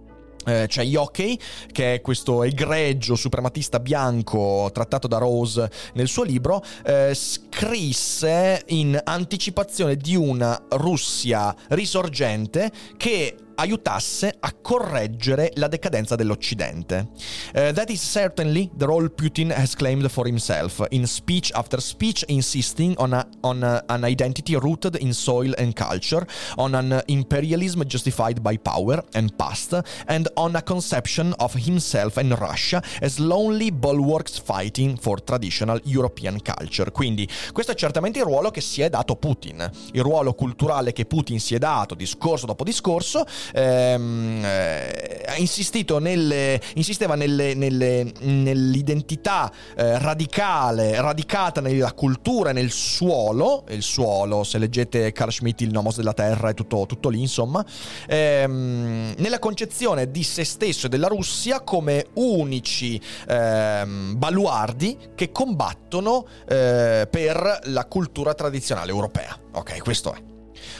[0.45, 1.37] Eh, c'è Yockey,
[1.71, 8.99] che è questo egregio suprematista bianco trattato da Rose nel suo libro, eh, scrisse in
[9.03, 17.07] anticipazione di una Russia risorgente che aiutasse a correggere la decadenza dell'Occidente.
[17.53, 22.23] Uh, that is certainly the role Putin has claimed for himself, in speech after speech
[22.27, 26.25] insisting on, a, on a, an identity rooted in soil and culture,
[26.57, 29.73] on an imperialism justified by power and past,
[30.07, 36.39] and on a conception of himself and Russia as lonely bulwarks fighting for traditional European
[36.41, 36.91] culture.
[36.91, 41.05] Quindi questo è certamente il ruolo che si è dato Putin, il ruolo culturale che
[41.05, 49.51] Putin si è dato discorso dopo discorso, ehm, eh, insistito nelle, insisteva nelle, nelle, nell'identità
[49.75, 55.71] eh, radicale, radicata nella cultura e nel suolo, il suolo, se leggete Carl Schmitt, il
[55.71, 57.65] nomos della terra, è tutto, tutto lì, insomma,
[58.07, 66.25] ehm, nella concezione di se stesso e della Russia come unici ehm, baluardi che combattono
[66.47, 69.37] eh, per la cultura tradizionale europea.
[69.53, 70.32] Ok, questo è.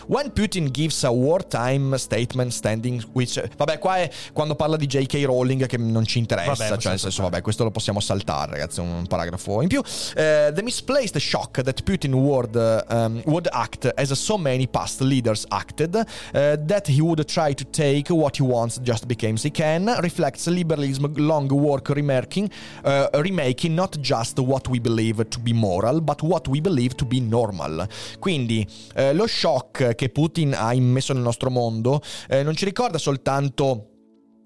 [0.08, 3.42] When Putin gives a wartime statement standing which...
[3.58, 5.24] Vabbè, qua è quando parla di J.K.
[5.26, 8.80] Rowling che non ci interessa, vabbè, cioè nel senso, vabbè, questo lo possiamo saltare, ragazzi,
[8.80, 9.80] un paragrafo in più.
[9.80, 12.56] Uh, the misplaced shock that Putin would,
[12.90, 17.64] um, would act as so many past leaders acted, uh, that he would try to
[17.70, 22.50] take what he wants just because he can, reflects liberalism long work remaking,
[22.84, 27.06] uh, remaking not just what we believe to be moral, but what we believe to
[27.06, 27.88] be normal.
[28.20, 28.66] Quindi
[29.14, 29.28] lo
[29.74, 33.90] shock che Putin ha immesso nel nostro mondo eh, non ci ricorda soltanto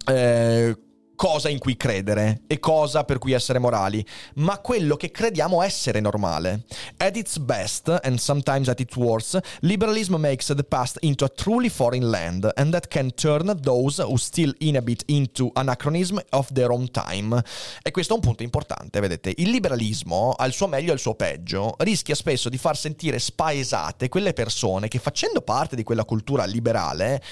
[0.06, 0.76] eh,
[1.18, 4.06] cosa in cui credere e cosa per cui essere morali,
[4.36, 6.66] ma quello che crediamo essere normale.
[6.98, 11.70] At its best, and sometimes at its worst, liberalism makes the past into a truly
[11.70, 16.90] foreign land, and that can turn those who still inhabit into anachronism of their own
[16.92, 17.42] time.
[17.82, 19.34] E questo è un punto importante, vedete.
[19.38, 24.08] Il liberalismo, al suo meglio e al suo peggio, rischia spesso di far sentire spaesate
[24.08, 27.24] quelle persone che facendo parte di quella cultura liberale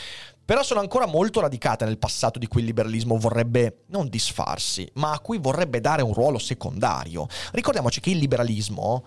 [0.45, 5.11] però sono ancora molto radicate nel passato di cui il liberalismo vorrebbe non disfarsi, ma
[5.11, 7.27] a cui vorrebbe dare un ruolo secondario.
[7.51, 9.03] Ricordiamoci che il liberalismo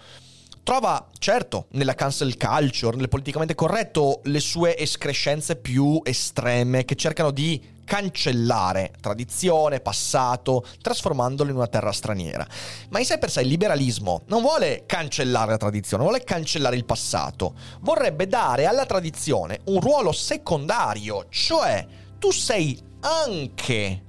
[0.68, 7.30] trova, certo, nella cancel culture, nel politicamente corretto, le sue escrescenze più estreme che cercano
[7.30, 12.46] di cancellare tradizione, passato, trasformandolo in una terra straniera.
[12.90, 16.84] Ma in sé per sé il liberalismo non vuole cancellare la tradizione, vuole cancellare il
[16.84, 21.86] passato, vorrebbe dare alla tradizione un ruolo secondario, cioè
[22.18, 24.02] tu sei anche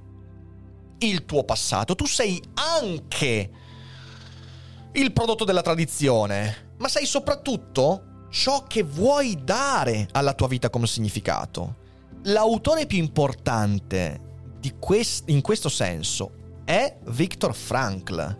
[0.98, 3.59] il tuo passato, tu sei anche
[4.92, 10.86] il prodotto della tradizione, ma sei soprattutto ciò che vuoi dare alla tua vita come
[10.86, 11.76] significato.
[12.24, 14.28] L'autore più importante
[14.78, 16.32] quest- in questo senso
[16.64, 18.38] è Viktor Frankl.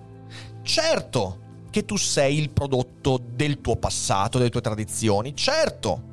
[0.62, 1.38] Certo
[1.70, 6.08] che tu sei il prodotto del tuo passato, delle tue tradizioni, certo.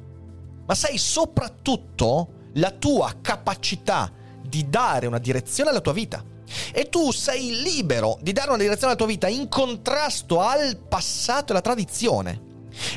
[0.66, 4.12] ma sei soprattutto la tua capacità
[4.42, 6.24] di dare una direzione alla tua vita.
[6.74, 11.48] E tu sei libero di dare una direzione alla tua vita in contrasto al passato
[11.48, 12.42] e alla tradizione.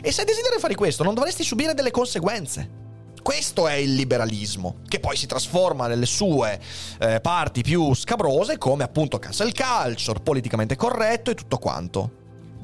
[0.03, 2.79] E se desideri fare questo, non dovresti subire delle conseguenze.
[3.23, 6.59] Questo è il liberalismo, che poi si trasforma nelle sue
[6.99, 12.20] eh, parti più scabrose come appunto cancel culture, politicamente corretto e tutto quanto.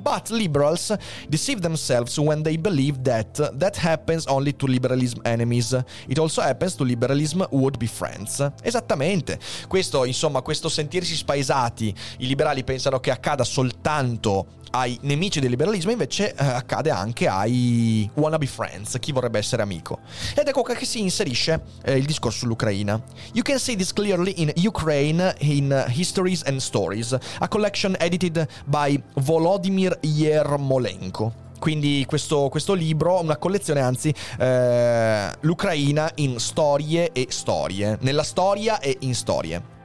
[0.07, 0.94] But liberals
[1.28, 5.76] deceive themselves when they believe that that happens only to liberalism enemies.
[6.07, 8.38] It also happens to liberalism would-be friends.
[8.62, 9.40] Esattamente.
[9.66, 14.46] Questo, insomma, questo sentirsi spaesati, i liberali pensano che accada soltanto
[14.77, 20.01] ai nemici del liberalismo, invece eh, accade anche ai wannabe friends, chi vorrebbe essere amico.
[20.35, 23.01] Ed ecco che si inserisce eh, il discorso sull'Ucraina.
[23.33, 29.03] You can see this clearly in Ukraine in Histories and Stories, a collection edited by
[29.14, 31.45] Volodymyr Yermolenko.
[31.59, 38.79] Quindi questo, questo, libro, una collezione anzi, eh, l'Ucraina in storie e storie, nella storia
[38.79, 39.76] e in storie.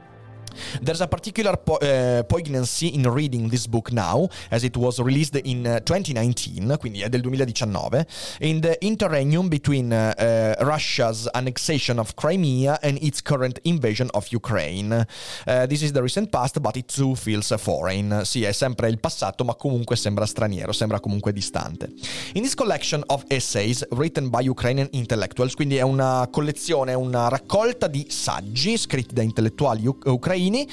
[0.82, 5.36] There's a particular po- uh, poignancy in reading this book now, as it was released
[5.44, 8.06] in uh, 2019, quindi è del 2019,
[8.40, 15.06] in the interregnum between uh, Russia's annexation of Crimea and its current invasion of Ukraine.
[15.68, 18.22] this is the recent past, but it too feels foreign.
[18.24, 21.92] Sì, è sempre il passato, ma comunque sembra straniero, sembra comunque distante.
[22.34, 27.86] In this collection of essays written by Ukrainian intellectuals, quindi è una collezione, una raccolta
[27.86, 30.68] di saggi scritti da intellettuali ucraini, ucraini,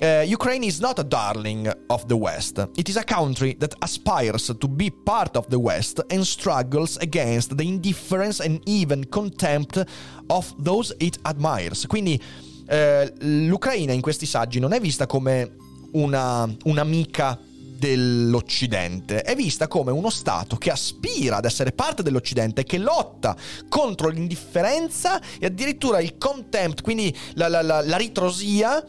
[0.00, 2.66] uh, Ukraine is not a darling of the West.
[2.76, 7.54] It is a country that aspires to be part of the West and struggles against
[7.56, 9.82] the indifference and even contempt
[10.28, 11.86] of those it admires.
[11.86, 12.20] Quindi
[12.68, 15.56] uh, l'Ucraina in questi saggi non è vista come
[15.92, 17.38] una, un'amica
[17.80, 23.34] dell'Occidente, è vista come uno Stato che aspira ad essere parte dell'Occidente, che lotta
[23.70, 28.84] contro l'indifferenza e addirittura il contempt, quindi la, la, la, la ritrosia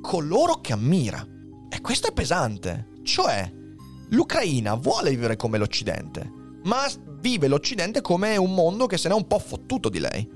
[0.00, 1.26] coloro che ammira.
[1.68, 2.88] E questo è pesante.
[3.02, 3.50] Cioè,
[4.10, 6.30] l'Ucraina vuole vivere come l'Occidente,
[6.64, 6.86] ma
[7.20, 10.28] vive l'Occidente come un mondo che se ne è un po' fottuto di lei.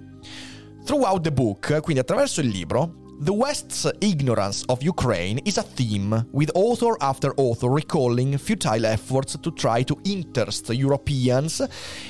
[0.84, 6.26] Throughout the book, quindi attraverso il libro, The West's ignorance of Ukraine is a theme,
[6.32, 11.64] with author after author recalling futile efforts to try to interest Europeans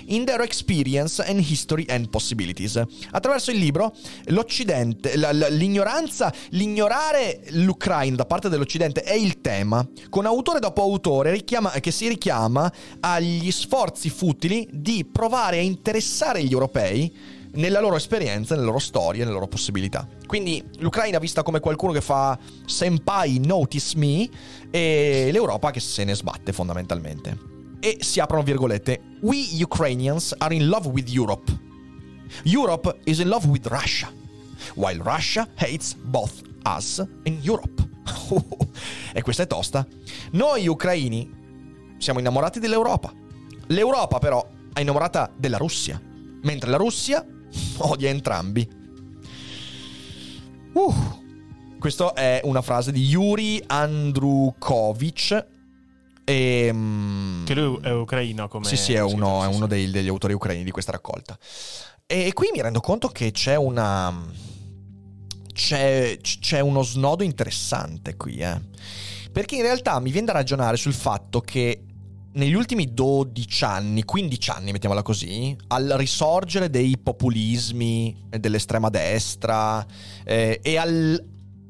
[0.06, 2.82] in their experience and history and possibilities.
[3.10, 3.92] Attraverso il libro,
[4.28, 5.14] l'Occidente,
[5.50, 11.90] l'ignoranza, l'ignorare l'Ucraina da parte dell'Occidente è il tema, con autore dopo autore richiama, che
[11.90, 18.66] si richiama agli sforzi futili di provare a interessare gli europei nella loro esperienza, nelle
[18.66, 20.06] loro storie, nelle loro possibilità.
[20.26, 24.28] Quindi l'Ucraina vista come qualcuno che fa senpai notice me
[24.70, 27.50] e l'Europa che se ne sbatte fondamentalmente.
[27.80, 29.00] E si aprono virgolette.
[29.20, 31.70] We Ukrainians are in love with Europe.
[32.44, 34.10] Europe is in love with Russia.
[34.74, 37.90] While Russia hates both us and Europe.
[39.12, 39.86] e questa è tosta.
[40.32, 41.40] Noi ucraini
[41.98, 43.12] siamo innamorati dell'Europa.
[43.66, 46.00] L'Europa però è innamorata della Russia.
[46.42, 47.24] Mentre la Russia
[47.78, 48.68] odia entrambi.
[50.72, 50.94] Uh,
[51.78, 55.46] questa è una frase di Yuri Andrukovic.
[56.24, 58.64] E, um, che lui è ucraino come...
[58.64, 61.36] Sì, sì, è uno, è uno dei, degli autori ucraini di questa raccolta.
[62.06, 64.30] E qui mi rendo conto che c'è una...
[65.52, 68.58] C'è, c'è uno snodo interessante qui, eh.
[69.30, 71.84] Perché in realtà mi viene da ragionare sul fatto che
[72.34, 79.84] negli ultimi 12 anni, 15 anni, mettiamola così, al risorgere dei populismi dell'estrema destra
[80.24, 81.22] eh, e al,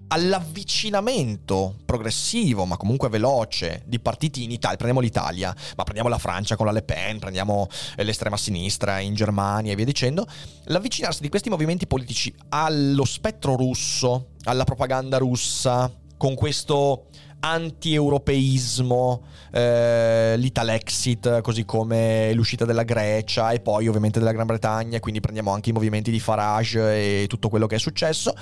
[0.08, 4.76] all'avvicinamento progressivo, ma comunque veloce, di partiti in Italia.
[4.76, 9.14] Prendiamo l'Italia, ma prendiamo la Francia con la Le Pen, prendiamo eh, l'estrema sinistra in
[9.14, 10.26] Germania e via dicendo.
[10.66, 17.06] L'avvicinarsi di questi movimenti politici allo spettro russo, alla propaganda russa, con questo
[17.44, 25.20] anti-europeismo, eh, l'Italexit, così come l'uscita della Grecia e poi ovviamente della Gran Bretagna, quindi
[25.20, 28.32] prendiamo anche i movimenti di Farage e tutto quello che è successo.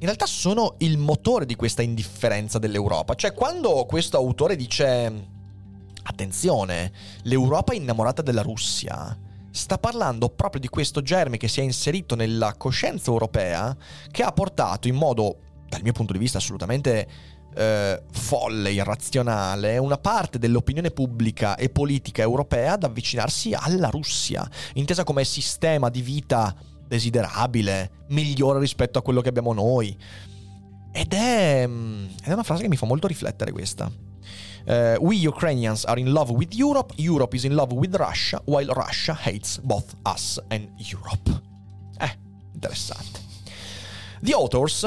[0.00, 3.14] In realtà sono il motore di questa indifferenza dell'Europa.
[3.14, 5.26] Cioè, quando questo autore dice
[6.04, 6.92] attenzione,
[7.22, 9.18] l'Europa è innamorata della Russia,
[9.50, 13.76] sta parlando proprio di questo germe che si è inserito nella coscienza europea,
[14.12, 15.38] che ha portato in modo,
[15.68, 22.22] dal mio punto di vista, assolutamente eh, folle, irrazionale, una parte dell'opinione pubblica e politica
[22.22, 26.54] europea ad avvicinarsi alla Russia, intesa come sistema di vita
[26.86, 29.96] desiderabile, migliore rispetto a quello che abbiamo noi.
[30.92, 33.90] Ed è, mm, è una frase che mi fa molto riflettere questa.
[34.66, 38.70] Uh, we Ukrainians are in love with Europe, Europe is in love with Russia, while
[38.74, 41.30] Russia hates both us and Europe.
[41.98, 42.18] Eh,
[42.52, 43.20] interessante.
[44.20, 44.82] The authors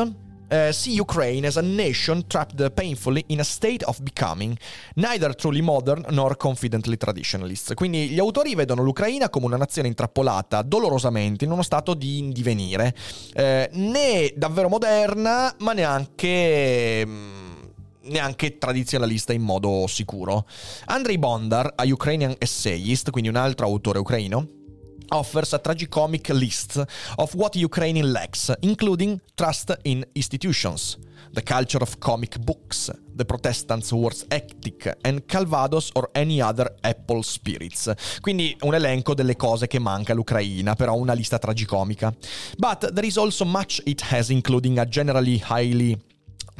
[0.51, 4.57] uh, see Ukraine as a nation trapped painfully in a state of becoming,
[4.95, 7.73] neither truly modern nor confidently traditionalist.
[7.73, 12.95] Quindi gli autori vedono l'Ucraina come una nazione intrappolata dolorosamente in uno stato di indivenire,
[13.33, 17.03] eh, né davvero moderna, ma neanche...
[17.05, 17.49] Mm,
[18.03, 20.47] neanche tradizionalista in modo sicuro.
[20.85, 24.47] Andrei Bondar, a Ukrainian essayist, quindi un altro autore ucraino,
[25.11, 26.83] offers a tragicomic list
[27.17, 30.97] of what Ukraine lacks, including trust in institutions,
[31.33, 37.21] the culture of comic books, the Protestants' worst ethic, and Calvados or any other Apple
[37.23, 37.91] spirits.
[38.21, 42.13] Quindi un elenco delle cose che manca all'Ucraina, però una lista tragicomica.
[42.57, 45.97] But there is also much it has, including a generally highly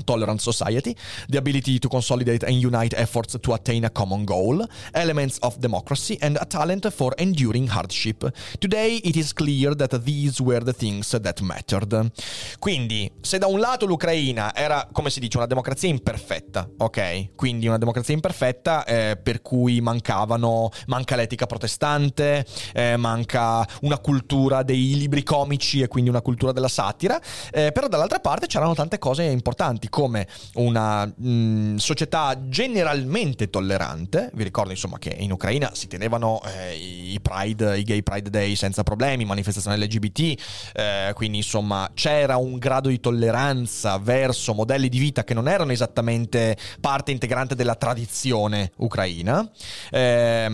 [0.04, 0.96] tolerant society,
[1.30, 6.18] the ability to consolidate and unite efforts to attain a common goal, elements of democracy,
[6.22, 8.32] and a talent for enduring hardship.
[8.60, 12.12] Today it is clear that these were the things that mattered.
[12.60, 17.36] Quindi, se da un lato l'Ucraina era, come si dice, una democrazia imperfetta, ok?
[17.36, 24.64] Quindi una democrazia imperfetta eh, per cui mancavano, manca l'etica protestante, eh, manca una cultura
[24.64, 27.20] dei libri comici e quindi una cultura della satira,
[27.52, 34.32] eh, però dall'altra parte c'erano tante cose importanti come una mh, mm, società generalmente tollerante.
[34.34, 38.56] Vi ricordo insomma che in Ucraina si tenevano eh, i Pride, i Gay Pride Day
[38.56, 40.42] senza problemi, manifestazioni LGBT,
[40.74, 45.72] eh, quindi insomma c'era un grado di tolleranza verso modelli di vita che non erano
[45.72, 49.48] esattamente parte integrante della tradizione ucraina.
[49.92, 50.50] Eh,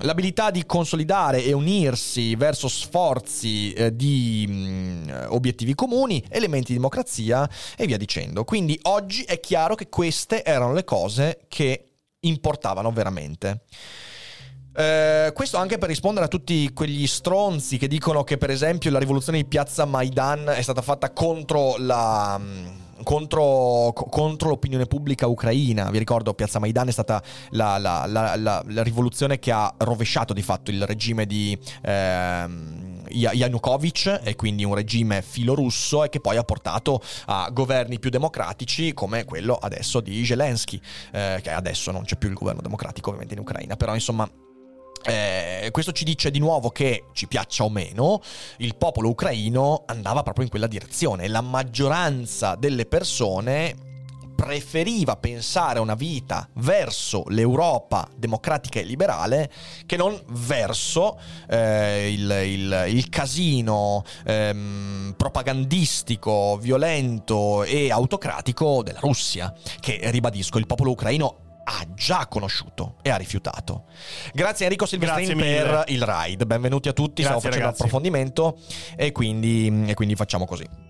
[0.00, 6.74] l'abilità di consolidare e unirsi verso sforzi eh, di mh, mm, obiettivi comuni, elementi di
[6.74, 8.37] democrazia e via dicendo.
[8.44, 13.62] Quindi oggi è chiaro che queste erano le cose che importavano veramente.
[14.74, 19.00] Eh, questo anche per rispondere a tutti quegli stronzi che dicono che per esempio la
[19.00, 22.40] rivoluzione di piazza Maidan è stata fatta contro la
[23.02, 25.90] contro, contro, l'opinione pubblica ucraina.
[25.90, 30.42] Vi ricordo, Piazza Maidan è stata la, la, la, la rivoluzione che ha rovesciato di
[30.42, 32.46] fatto il regime di eh,
[33.10, 38.92] Yanukovych, e quindi un regime filorusso, e che poi ha portato a governi più democratici
[38.92, 40.80] come quello adesso di Zelensky,
[41.12, 44.28] eh, che adesso non c'è più il governo democratico ovviamente in Ucraina, però insomma
[45.04, 48.20] eh, questo ci dice di nuovo che, ci piaccia o meno,
[48.58, 51.28] il popolo ucraino andava proprio in quella direzione.
[51.28, 53.87] La maggioranza delle persone
[54.38, 59.50] preferiva pensare a una vita verso l'Europa democratica e liberale
[59.84, 61.18] che non verso
[61.50, 70.66] eh, il, il, il, casino ehm, propagandistico, violento e autocratico della Russia, che ribadisco il
[70.66, 73.86] popolo ucraino ha già conosciuto e ha rifiutato.
[74.32, 76.46] Grazie Enrico Silvestrini per il ride.
[76.46, 77.82] Benvenuti a tutti, Grazie, stavo facendo ragazzi.
[77.82, 78.56] approfondimento
[78.94, 80.87] e quindi, e quindi facciamo così.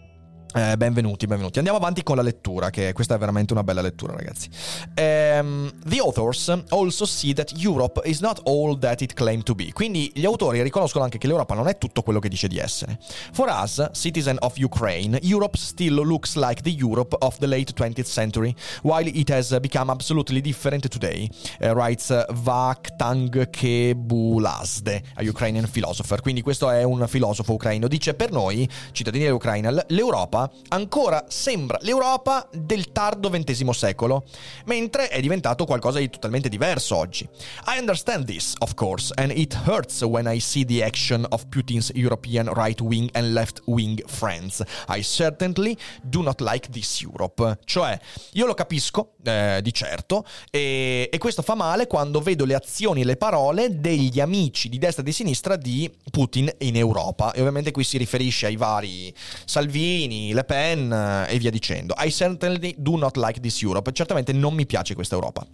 [0.59, 1.59] Eh, benvenuti, benvenuti.
[1.59, 4.49] Andiamo avanti con la lettura, che questa è veramente una bella lettura, ragazzi.
[4.97, 9.71] Um, the authors also see that Europe is not all that it claimed to be.
[9.73, 12.99] Quindi gli autori riconoscono anche che l'Europa non è tutto quello che dice di essere.
[13.31, 18.09] For us, citizen of Ukraine, Europe still looks like the Europe of the late 20th
[18.11, 18.53] century,
[18.83, 21.31] while it has become absolutely different today,
[21.61, 26.21] uh, writes Vakhtang Kebulazde, a Ukrainian philosopher.
[26.21, 27.87] Quindi questo è un filosofo ucraino.
[27.87, 34.25] Dice per noi, cittadini dell'Ucraina, l'Europa ancora sembra l'Europa del tardo XX secolo,
[34.67, 37.29] mentre è diventato qualcosa di totalmente diverso oggi.
[37.67, 41.91] I understand this, of course, and it hurts when I see the action of Putin's
[41.95, 44.63] European right-wing and left-wing friends.
[44.89, 47.59] I certainly do not like this Europe.
[47.65, 47.99] Cioè,
[48.33, 53.03] io lo capisco, eh, di certo, e, e questo fa male quando vedo le azioni
[53.03, 57.33] e le parole degli amici di destra e di sinistra di Putin in Europa.
[57.33, 61.95] E ovviamente qui si riferisce ai vari Salvini, Le Pen eh, e via dicendo.
[61.99, 63.91] I certainly do not like this Europe.
[63.93, 65.47] Certamente non mi piace questa Europa.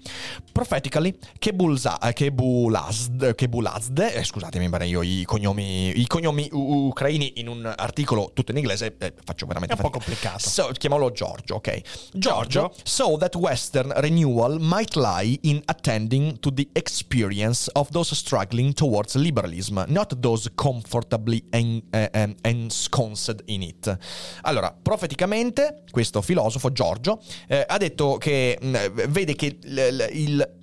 [0.53, 7.72] Prophetically, Kebulza, eh, Kebulazd, Kebulazd eh, scusatemi, io i cognomi, i cognomi ucraini in un
[7.77, 9.99] articolo tutto in inglese eh, faccio veramente È un fatica.
[9.99, 10.49] po' complicato.
[10.49, 11.81] So, chiamalo Giorgio, ok?
[12.12, 18.14] Giorgio, Giorgio, so that Western renewal might lie in attending to the experience of those
[18.14, 23.97] struggling towards liberalism, not those comfortably en, eh, ensconced in it.
[24.43, 30.09] Allora, allora, profeticamente, questo filosofo, Giorgio, eh, ha detto che mh, mm, vede che il,
[30.12, 30.55] il,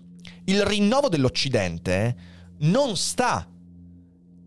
[0.46, 2.16] il rinnovo dell'Occidente
[2.60, 3.48] non sta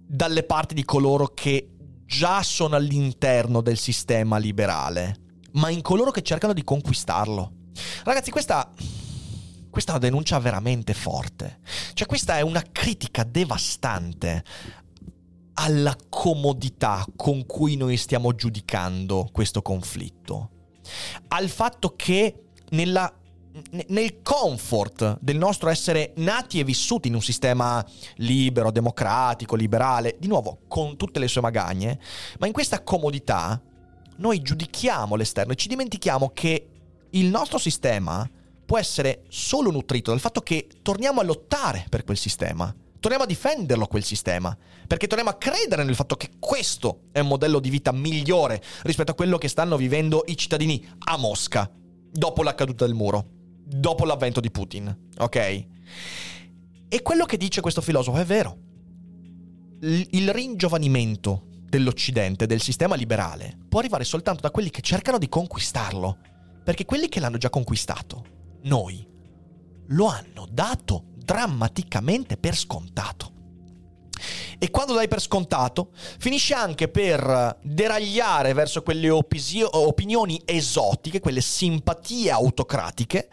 [0.07, 1.69] dalle parti di coloro che
[2.05, 5.17] già sono all'interno del sistema liberale,
[5.53, 7.53] ma in coloro che cercano di conquistarlo.
[8.05, 8.71] Ragazzi, questa
[9.75, 11.59] questa è una denuncia veramente forte.
[11.95, 14.45] Cioè questa è una critica devastante
[15.55, 20.51] alla comodità con cui noi stiamo giudicando questo conflitto.
[21.29, 23.13] Al fatto che nella
[23.89, 27.85] nel comfort del nostro essere nati e vissuti in un sistema
[28.17, 32.01] libero, democratico, liberale, di nuovo con tutte le sue magagne,
[32.39, 33.61] ma in questa comodità
[34.17, 36.69] noi giudichiamo l'esterno e ci dimentichiamo che
[37.11, 38.29] il nostro sistema
[38.65, 42.75] può essere solo nutrito dal fatto che torniamo a lottare per quel sistema.
[43.05, 47.27] Torniamo a difenderlo quel sistema, perché torniamo a credere nel fatto che questo è un
[47.27, 52.43] modello di vita migliore rispetto a quello che stanno vivendo i cittadini a Mosca dopo
[52.43, 53.27] la caduta del muro,
[53.63, 55.37] dopo l'avvento di Putin, ok?
[56.89, 58.57] E quello che dice questo filosofo è vero.
[59.83, 66.17] il ringiovanimento dell'Occidente, del sistema liberale, può arrivare soltanto da quelli che cercano di conquistarlo,
[66.65, 68.25] perché quelli che l'hanno già conquistato
[68.63, 69.07] noi
[69.89, 73.33] lo hanno dato drammaticamente per scontato.
[74.59, 81.41] E quando dai per scontato, finisce anche per deragliare verso quelle opisio- opinioni esotiche, quelle
[81.41, 83.29] simpatie autocratiche,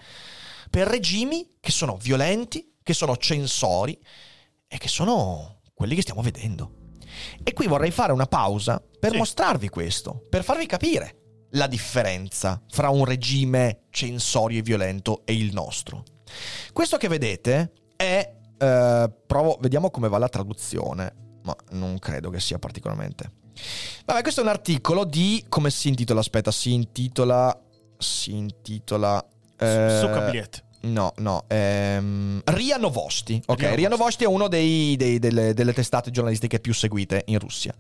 [0.70, 3.98] per regimi che sono violenti, che sono censori
[4.68, 6.80] e che sono quelli che stiamo vedendo.
[7.44, 9.18] E qui vorrei fare una pausa per sì.
[9.18, 11.18] mostrarvi questo, per farvi capire
[11.52, 16.04] la differenza fra un regime censorio e violento e il nostro.
[16.72, 18.34] Questo che vedete è...
[18.58, 23.40] Eh, provo, vediamo come va la traduzione, ma non credo che sia particolarmente...
[24.06, 25.46] Vabbè, questo è un articolo di...
[25.48, 26.20] come si intitola?
[26.20, 27.58] Aspetta, si intitola...
[27.98, 29.24] si intitola...
[29.58, 30.00] Eh,
[30.84, 31.44] No, no.
[31.48, 33.42] Ehm, Ria Novosti.
[33.46, 37.38] Ok, Ria, Ria Novosti è uno dei, dei, delle, delle testate giornalistiche più seguite in
[37.38, 37.74] Russia.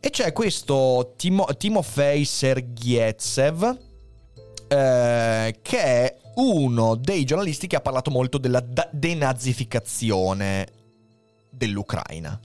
[0.00, 3.78] E c'è questo Timo, Timofei Sergietsev,
[4.68, 10.66] eh, che è uno dei giornalisti che ha parlato molto della denazificazione
[11.50, 12.38] dell'Ucraina.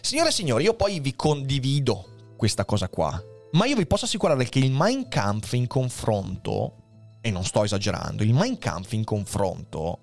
[0.00, 3.20] Signore e signori, io poi vi condivido questa cosa qua,
[3.52, 6.74] ma io vi posso assicurare che il Mein Kampf in confronto,
[7.20, 9.98] e non sto esagerando, il Mein Kampf in confronto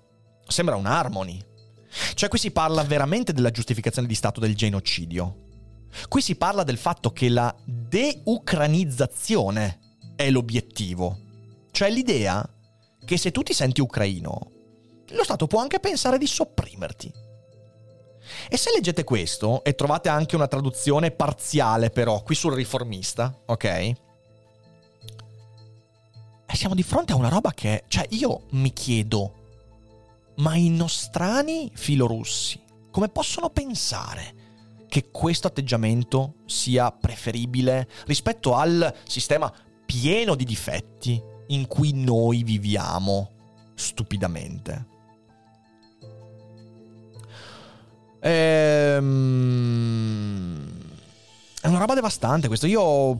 [0.46, 1.42] sembra un harmony.
[2.14, 5.44] Cioè qui si parla veramente della giustificazione di Stato del genocidio.
[6.08, 9.78] Qui si parla del fatto che la deucranizzazione
[10.14, 11.20] è l'obiettivo.
[11.70, 12.46] Cioè l'idea
[13.06, 14.50] che se tu ti senti ucraino,
[15.08, 17.10] lo Stato può anche pensare di sopprimerti.
[18.50, 23.64] E se leggete questo, e trovate anche una traduzione parziale però, qui sul riformista, ok?
[23.64, 23.94] E
[26.54, 29.44] siamo di fronte a una roba che, cioè io mi chiedo,
[30.36, 34.34] ma i nostrani filorussi come possono pensare
[34.88, 39.52] che questo atteggiamento sia preferibile rispetto al sistema
[39.84, 43.30] pieno di difetti in cui noi viviamo
[43.74, 44.86] stupidamente.
[48.20, 49.46] Ehm...
[51.60, 52.66] È una roba devastante questo.
[52.66, 53.18] Io,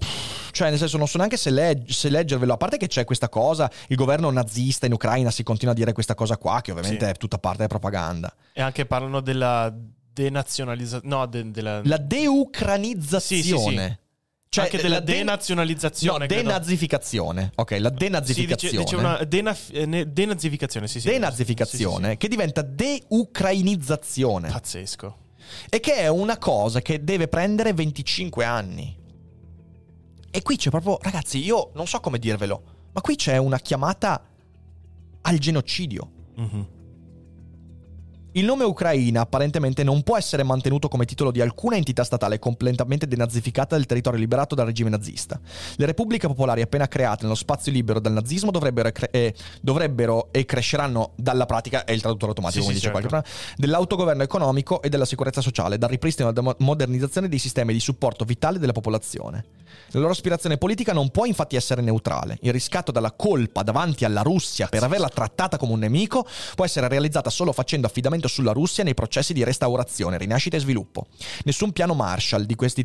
[0.52, 2.52] cioè, nel senso, non so neanche se, legg- se, leggervelo.
[2.52, 5.92] A parte che c'è questa cosa, il governo nazista in Ucraina si continua a dire
[5.92, 7.10] questa cosa qua, che ovviamente sì.
[7.10, 8.32] è tutta parte della propaganda.
[8.52, 9.74] E anche parlano della
[10.12, 11.14] denazionalizzazione.
[11.14, 11.80] No, de- della...
[11.84, 13.88] La deucranizzazione.
[13.88, 13.98] Sì, sì.
[14.56, 16.18] Cioè, anche della de- denazionalizzazione.
[16.20, 17.52] No, denazificazione.
[17.54, 18.74] Ok, la denazificazione.
[18.74, 21.08] Sì, dice, dice una dena- eh, denazificazione, sì, sì.
[21.08, 24.48] Denazificazione, sì, che diventa deucrainizzazione.
[24.48, 25.16] Pazzesco.
[25.68, 28.96] E che è una cosa che deve prendere 25 anni.
[30.30, 34.22] E qui c'è proprio, ragazzi, io non so come dirvelo, ma qui c'è una chiamata
[35.22, 36.10] al genocidio.
[36.40, 36.60] Mm-hmm.
[38.36, 43.08] Il nome Ucraina apparentemente non può essere mantenuto come titolo di alcuna entità statale completamente
[43.08, 45.40] denazificata del territorio liberato dal regime nazista.
[45.76, 50.44] Le repubbliche popolari appena create nello spazio libero dal nazismo dovrebbero, cre- eh, dovrebbero e
[50.44, 53.08] cresceranno dalla pratica, è il traduttore automatico, sì, come sì, dice certo.
[53.08, 57.80] qualche dell'autogoverno economico e della sicurezza sociale, dal ripristino e alla modernizzazione dei sistemi di
[57.80, 59.44] supporto vitale della popolazione.
[59.90, 62.38] La loro aspirazione politica non può infatti essere neutrale.
[62.42, 66.88] Il riscatto dalla colpa davanti alla Russia per averla trattata come un nemico può essere
[66.88, 71.06] realizzata solo facendo affidamento sulla Russia nei processi di restaurazione, rinascita e sviluppo.
[71.44, 72.84] Nessun piano Marshall questi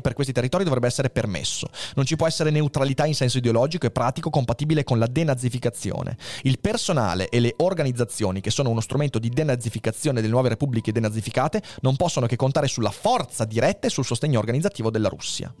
[0.00, 1.68] per questi territori dovrebbe essere permesso.
[1.94, 6.16] Non ci può essere neutralità in senso ideologico e pratico compatibile con la denazificazione.
[6.42, 11.62] Il personale e le organizzazioni che sono uno strumento di denazificazione delle nuove repubbliche denazificate
[11.80, 15.52] non possono che contare sulla forza diretta e sul sostegno organizzativo della Russia.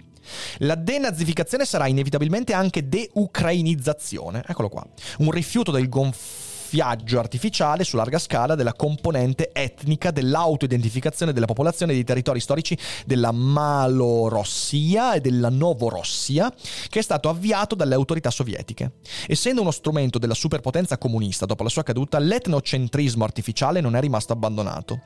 [0.58, 4.42] La denazificazione sarà inevitabilmente anche deucrainizzazione.
[4.46, 4.86] Eccolo qua.
[5.18, 11.92] Un rifiuto del gonf- graffiaggio artificiale su larga scala della componente etnica dell'autoidentificazione della popolazione
[11.92, 16.52] dei territori storici della Malorossia e della Novorossia,
[16.88, 18.94] che è stato avviato dalle autorità sovietiche.
[19.28, 24.32] Essendo uno strumento della superpotenza comunista dopo la sua caduta, l'etnocentrismo artificiale non è rimasto
[24.32, 25.00] abbandonato.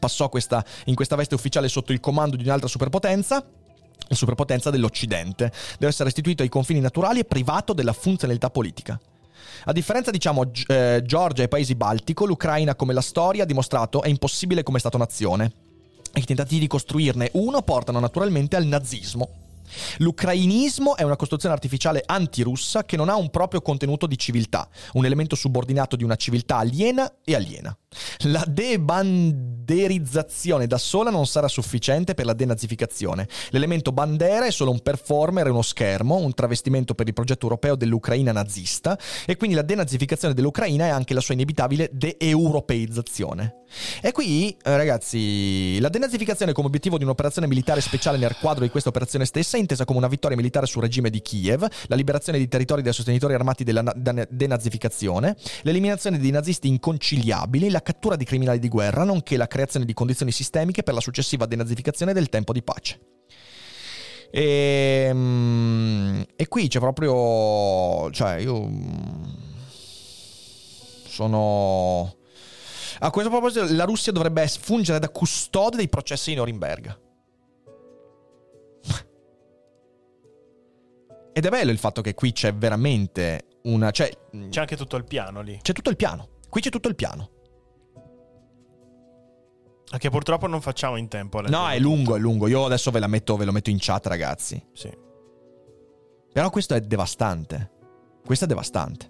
[0.00, 3.44] Passò questa, in questa veste ufficiale sotto il comando di un'altra superpotenza,
[4.08, 5.52] la superpotenza dell'Occidente.
[5.72, 8.98] Deve essere restituito ai confini naturali e privato della funzionalità politica.
[9.64, 14.08] A differenza, diciamo, eh, Georgia e paesi baltico, l'Ucraina, come la storia ha dimostrato, è
[14.08, 15.52] impossibile come Stato-nazione.
[16.14, 19.28] I tentativi di costruirne uno portano naturalmente al nazismo.
[19.98, 25.04] L'ucrainismo è una costruzione artificiale antirussa che non ha un proprio contenuto di civiltà, un
[25.04, 27.76] elemento subordinato di una civiltà aliena e aliena.
[28.20, 33.28] La debanderizzazione da sola non sarà sufficiente per la denazificazione.
[33.50, 38.32] L'elemento bandera è solo un performer uno schermo, un travestimento per il progetto europeo dell'Ucraina
[38.32, 43.60] nazista e quindi la denazificazione dell'Ucraina è anche la sua inevitabile de-europeizzazione.
[44.00, 48.70] E qui, eh, ragazzi, la denazificazione come obiettivo di un'operazione militare speciale nel quadro di
[48.70, 52.38] questa operazione stessa è intesa come una vittoria militare sul regime di Kiev, la liberazione
[52.38, 53.92] di territori dai sostenitori armati della
[54.28, 59.94] denazificazione, l'eliminazione dei nazisti inconciliabili, la cattura di criminali di guerra, nonché la creazione di
[59.94, 62.98] condizioni sistemiche per la successiva denazificazione del tempo di pace.
[64.32, 68.10] E, ehm, e qui c'è proprio...
[68.10, 68.68] cioè io...
[71.06, 72.16] sono...
[72.98, 76.98] A questo proposito, la Russia dovrebbe fungere da custode dei processi di Norimberga.
[81.32, 83.92] Ed è bello il fatto che qui c'è veramente una.
[83.92, 84.10] Cioè,
[84.48, 85.60] c'è anche tutto il piano lì.
[85.62, 86.30] C'è tutto il piano.
[86.48, 87.35] Qui c'è tutto il piano.
[89.88, 91.40] Che purtroppo non facciamo in tempo.
[91.42, 92.16] No, è lungo, tutto.
[92.16, 92.48] è lungo.
[92.48, 94.62] Io adesso ve, metto, ve lo metto in chat, ragazzi.
[94.72, 94.90] Sì.
[96.32, 97.70] Però questo è devastante.
[98.24, 99.08] Questo è devastante.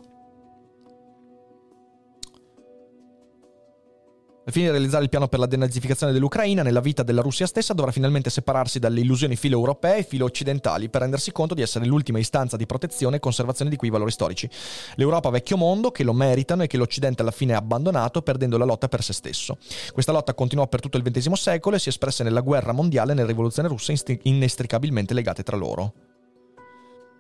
[4.47, 7.73] Al fine di realizzare il piano per la denazificazione dell'Ucraina, nella vita della Russia stessa
[7.73, 12.57] dovrà finalmente separarsi dalle illusioni filo-europee e filo-occidentali per rendersi conto di essere l'ultima istanza
[12.57, 14.49] di protezione e conservazione di quei valori storici.
[14.95, 18.65] L'Europa vecchio mondo, che lo meritano e che l'Occidente alla fine ha abbandonato perdendo la
[18.65, 19.59] lotta per se stesso.
[19.93, 23.15] Questa lotta continuò per tutto il XX secolo e si espresse nella guerra mondiale e
[23.17, 23.93] nella rivoluzione russa
[24.23, 25.93] inestricabilmente legate tra loro.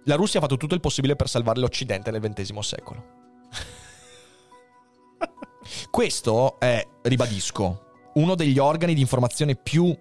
[0.05, 3.05] La Russia ha fatto tutto il possibile per salvare l'Occidente nel XX secolo.
[5.91, 9.97] Questo è, ribadisco, uno degli organi di informazione più,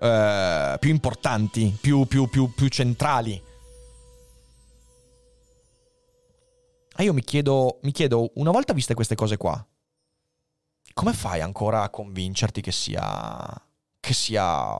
[0.00, 3.42] eh, più importanti, più, più, più, centrali.
[6.96, 9.64] E io mi chiedo, mi chiedo, una volta viste queste cose qua,
[10.94, 13.62] come fai ancora a convincerti che sia,
[14.00, 14.76] che sia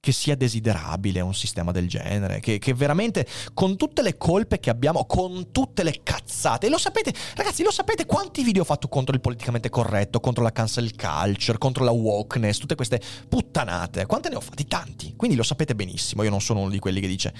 [0.00, 4.70] che sia desiderabile un sistema del genere, che, che, veramente con tutte le colpe che
[4.70, 8.88] abbiamo, con tutte le cazzate, e lo sapete, ragazzi, lo sapete quanti video ho fatto
[8.88, 12.98] contro il politicamente corretto, contro la cancel culture, contro la wokeness, tutte queste
[13.28, 14.64] puttanate, quante ne ho fatti?
[14.64, 17.34] Tanti, quindi lo sapete benissimo, io non sono uno di quelli che dice,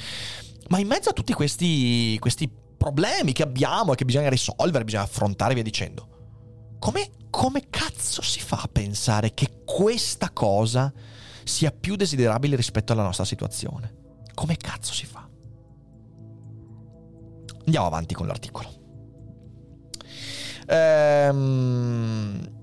[0.69, 5.05] ma in mezzo a tutti questi, questi problemi che abbiamo e che bisogna risolvere, bisogna
[5.05, 6.09] affrontare via dicendo,
[6.79, 10.93] come, come cazzo si fa a pensare che questa cosa
[11.45, 13.95] sia più desiderabile rispetto alla nostra situazione.
[14.35, 15.29] Come cazzo si fa?
[17.65, 18.79] Andiamo avanti con l'articolo.
[20.67, 22.60] Ehm,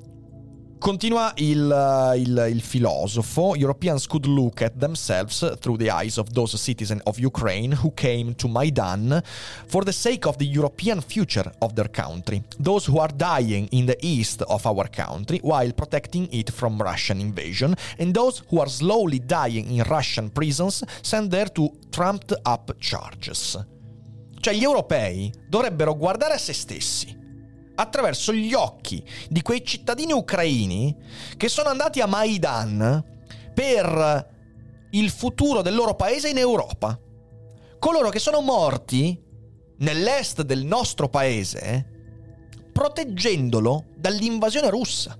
[0.80, 3.56] Continua il, il, il, filosofo.
[3.56, 8.36] Europeans could look at themselves through the eyes of those citizens of Ukraine who came
[8.36, 9.22] to Maidan
[9.68, 12.44] for the sake of the European future of their country.
[12.60, 17.20] Those who are dying in the east of our country while protecting it from Russian
[17.20, 22.76] invasion, and those who are slowly dying in Russian prisons sent there to trumped up
[22.78, 23.58] charges.
[24.40, 27.17] Cioè gli europei dovrebbero guardare a se stessi
[27.80, 30.96] attraverso gli occhi di quei cittadini ucraini
[31.38, 33.04] che sono andati a Maidan
[33.54, 34.36] per
[34.92, 37.00] il futuro del loro paese in Europa.
[37.80, 39.20] Coloro che sono morti
[39.78, 41.96] nell'est del nostro paese
[42.74, 45.18] proteggendolo dall'invasione russa.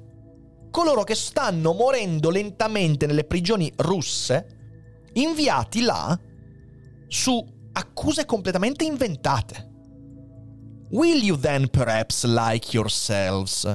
[0.70, 6.20] Coloro che stanno morendo lentamente nelle prigioni russe, inviati là
[7.08, 9.67] su accuse completamente inventate.
[10.90, 13.66] Will you then perhaps like yourselves?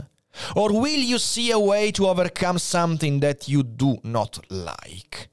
[0.55, 5.29] Or will you see a way to overcome something that you do not like?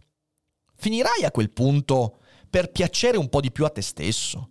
[0.75, 2.19] Finirai a quel punto
[2.49, 4.49] per piacere un po' di più a te stesso?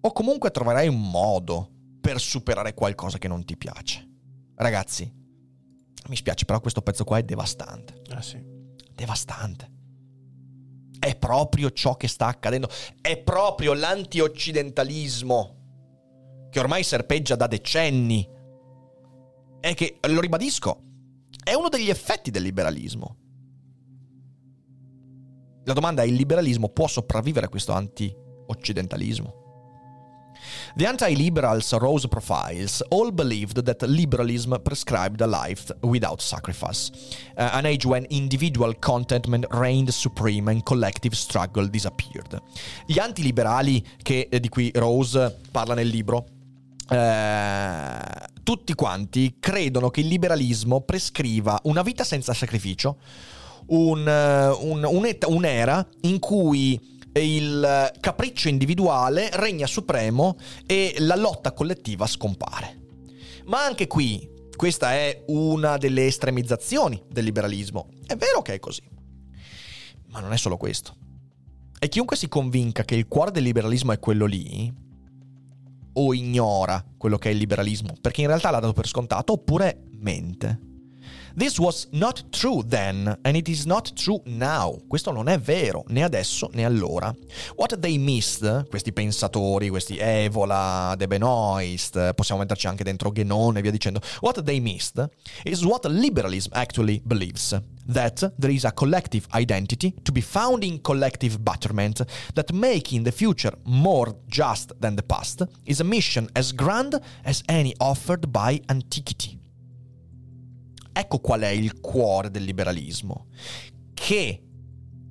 [0.00, 1.70] O comunque troverai un modo
[2.00, 4.08] per superare qualcosa che non ti piace?
[4.56, 5.10] Ragazzi,
[6.08, 8.02] mi spiace, però questo pezzo qua è devastante.
[8.10, 8.42] Ah sì.
[8.92, 9.70] Devastante.
[10.98, 12.68] È proprio ciò che sta accadendo.
[13.00, 15.53] È proprio l'antioccidentalismo
[16.54, 18.24] che ormai serpeggia da decenni
[19.60, 20.82] e che, lo ribadisco,
[21.42, 23.16] è uno degli effetti del liberalismo.
[25.64, 29.42] La domanda è: il liberalismo può sopravvivere a questo anti-occidentalismo?
[30.76, 36.90] The anti-liberals Rose Profiles all believed that liberalism prescribed a life without sacrifice,
[37.36, 42.40] uh, an age when individual contentment reigned supreme and collective struggle disappeared.
[42.86, 46.26] Gli antiliberali che, eh, di cui Rose parla nel libro
[46.88, 47.98] eh,
[48.42, 52.98] tutti quanti credono che il liberalismo prescriva una vita senza sacrificio,
[53.66, 62.06] un, eh, un, un'era in cui il capriccio individuale regna supremo e la lotta collettiva
[62.06, 62.80] scompare.
[63.46, 67.88] Ma anche qui, questa è una delle estremizzazioni del liberalismo.
[68.06, 68.82] È vero che è così.
[70.08, 70.96] Ma non è solo questo.
[71.78, 74.72] E chiunque si convinca che il cuore del liberalismo è quello lì,
[75.94, 79.84] o ignora quello che è il liberalismo, perché in realtà l'ha dato per scontato, oppure
[79.98, 80.72] mente.
[81.36, 84.80] This was not true then, and it is not true now.
[84.86, 87.12] Questo non è vero, né adesso né allora.
[87.56, 93.62] What they missed, questi pensatori, questi Evola, De Benoist, possiamo metterci anche dentro Genon e
[93.62, 95.04] via dicendo, what they missed
[95.42, 97.60] is what liberalism actually believes.
[97.86, 103.12] That there is a collective identity to be found in collective betterment, that making the
[103.12, 108.60] future more just than the past is a mission as grand as any offered by
[108.66, 109.38] antiquity.
[110.92, 113.26] Ecco qual è il cuore del liberalismo.
[113.92, 114.42] Che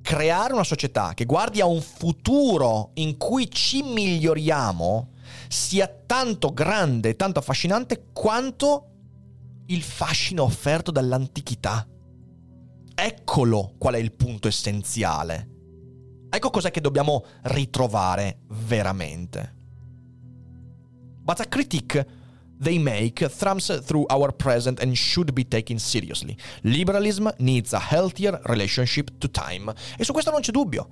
[0.02, 5.12] creare una società che guardi a un futuro in cui ci miglioriamo
[5.48, 8.88] sia tanto grande e tanto affascinante quanto
[9.66, 11.86] il fascino offerto dall'antichità.
[12.94, 15.50] Eccolo qual è il punto essenziale.
[16.30, 19.54] Ecco cos'è che dobbiamo ritrovare veramente.
[21.22, 22.06] But a critic
[22.60, 26.36] they make thrums through our present and should be taken seriously.
[26.62, 29.72] Liberalism needs a healthier relationship to time.
[29.96, 30.88] E su questo non c'è dubbio.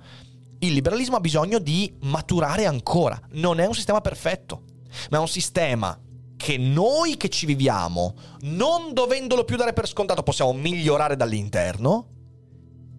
[0.59, 3.19] Il liberalismo ha bisogno di maturare ancora.
[3.31, 4.63] Non è un sistema perfetto,
[5.09, 5.97] ma è un sistema
[6.43, 12.07] che noi che ci viviamo, non dovendolo più dare per scontato, possiamo migliorare dall'interno,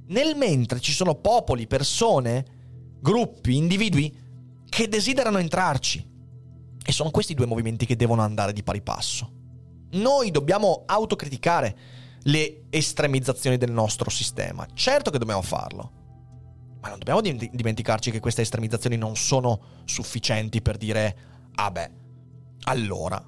[0.07, 2.47] nel mentre ci sono popoli, persone,
[3.03, 4.11] gruppi, individui
[4.66, 6.11] che desiderano entrarci
[6.82, 9.30] e sono questi due movimenti che devono andare di pari passo.
[9.90, 11.76] Noi dobbiamo autocriticare
[12.22, 14.66] le estremizzazioni del nostro sistema.
[14.72, 15.92] Certo che dobbiamo farlo.
[16.80, 21.16] Ma non dobbiamo dimenticarci che queste estremizzazioni non sono sufficienti per dire,
[21.57, 22.03] ah beh,
[22.65, 23.25] allora,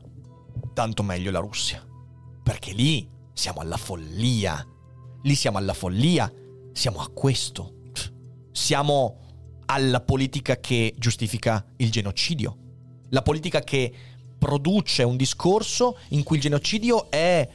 [0.74, 1.84] tanto meglio la Russia.
[2.42, 4.64] Perché lì siamo alla follia.
[5.22, 6.32] Lì siamo alla follia.
[6.72, 7.90] Siamo a questo.
[8.52, 12.64] Siamo alla politica che giustifica il genocidio
[13.10, 13.92] la politica che
[14.38, 17.48] produce un discorso in cui il genocidio è,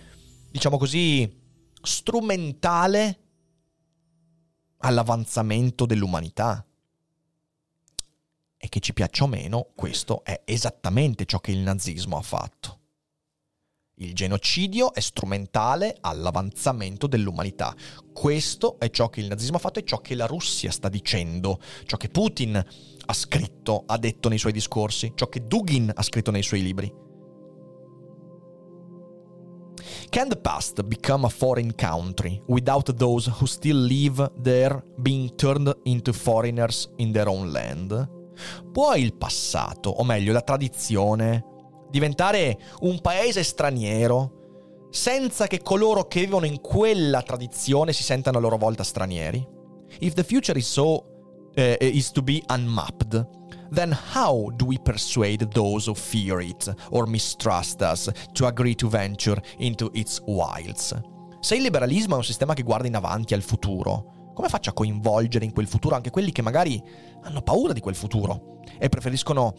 [0.50, 1.40] diciamo così,
[1.82, 3.20] strumentale
[4.78, 6.66] all'avanzamento dell'umanità.
[8.64, 12.78] E che ci piaccia o meno, questo è esattamente ciò che il nazismo ha fatto.
[13.96, 17.76] Il genocidio è strumentale all'avanzamento dell'umanità.
[18.14, 21.60] Questo è ciò che il nazismo ha fatto e ciò che la Russia sta dicendo,
[21.86, 26.30] ciò che Putin ha scritto, ha detto nei suoi discorsi, ciò che Dugin ha scritto
[26.30, 26.94] nei suoi libri.
[30.10, 35.76] Can the past become a foreign country without those who still live there being turned
[35.86, 38.20] into foreigners in their own land?
[38.72, 41.46] Può il passato, o meglio la tradizione,
[41.90, 44.40] diventare un paese straniero
[44.92, 49.46] senza che coloro che vivono in quella tradizione si sentano a loro volta stranieri?
[50.00, 51.06] If the future is so
[51.56, 53.28] uh, is to be unmapped,
[53.72, 58.88] then how do we persuade those who fear it or mistrust us to agree to
[58.88, 60.94] venture into its wilds?
[61.40, 64.74] Se il liberalismo è un sistema che guarda in avanti al futuro, come faccio a
[64.74, 66.82] coinvolgere in quel futuro anche quelli che magari
[67.24, 69.56] hanno paura di quel futuro e preferiscono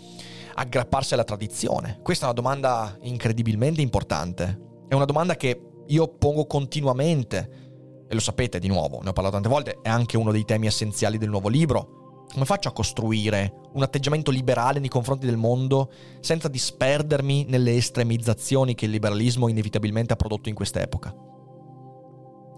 [0.55, 1.99] aggrapparsi alla tradizione?
[2.03, 4.71] Questa è una domanda incredibilmente importante.
[4.89, 9.37] È una domanda che io pongo continuamente e lo sapete di nuovo, ne ho parlato
[9.37, 12.27] tante volte, è anche uno dei temi essenziali del nuovo libro.
[12.31, 18.75] Come faccio a costruire un atteggiamento liberale nei confronti del mondo senza disperdermi nelle estremizzazioni
[18.75, 21.32] che il liberalismo inevitabilmente ha prodotto in quest'epoca?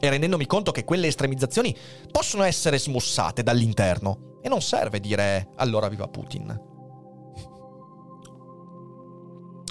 [0.04, 1.74] E rendendomi conto che quelle estremizzazioni
[2.10, 6.60] possono essere smussate dall'interno e non serve dire allora viva Putin.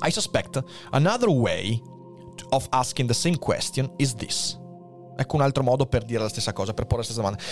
[0.01, 0.59] I suspect
[0.89, 1.79] another way
[2.49, 4.59] of asking the same question is this.
[5.15, 7.43] Ecco un altro modo per dire la stessa cosa, per porre la stessa domanda.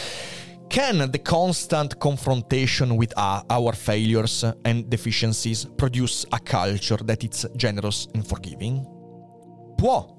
[0.68, 8.08] Can the constant confrontation with our failures and deficiencies produce a culture that is generous
[8.16, 8.84] and forgiving?
[9.76, 10.18] Può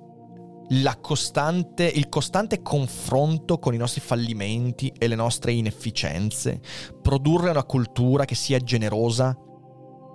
[1.01, 6.61] costante, il costante confronto con i nostri fallimenti e le nostre inefficienze
[7.03, 9.37] produrre una cultura che sia generosa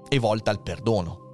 [0.09, 1.25] e volta al perdono?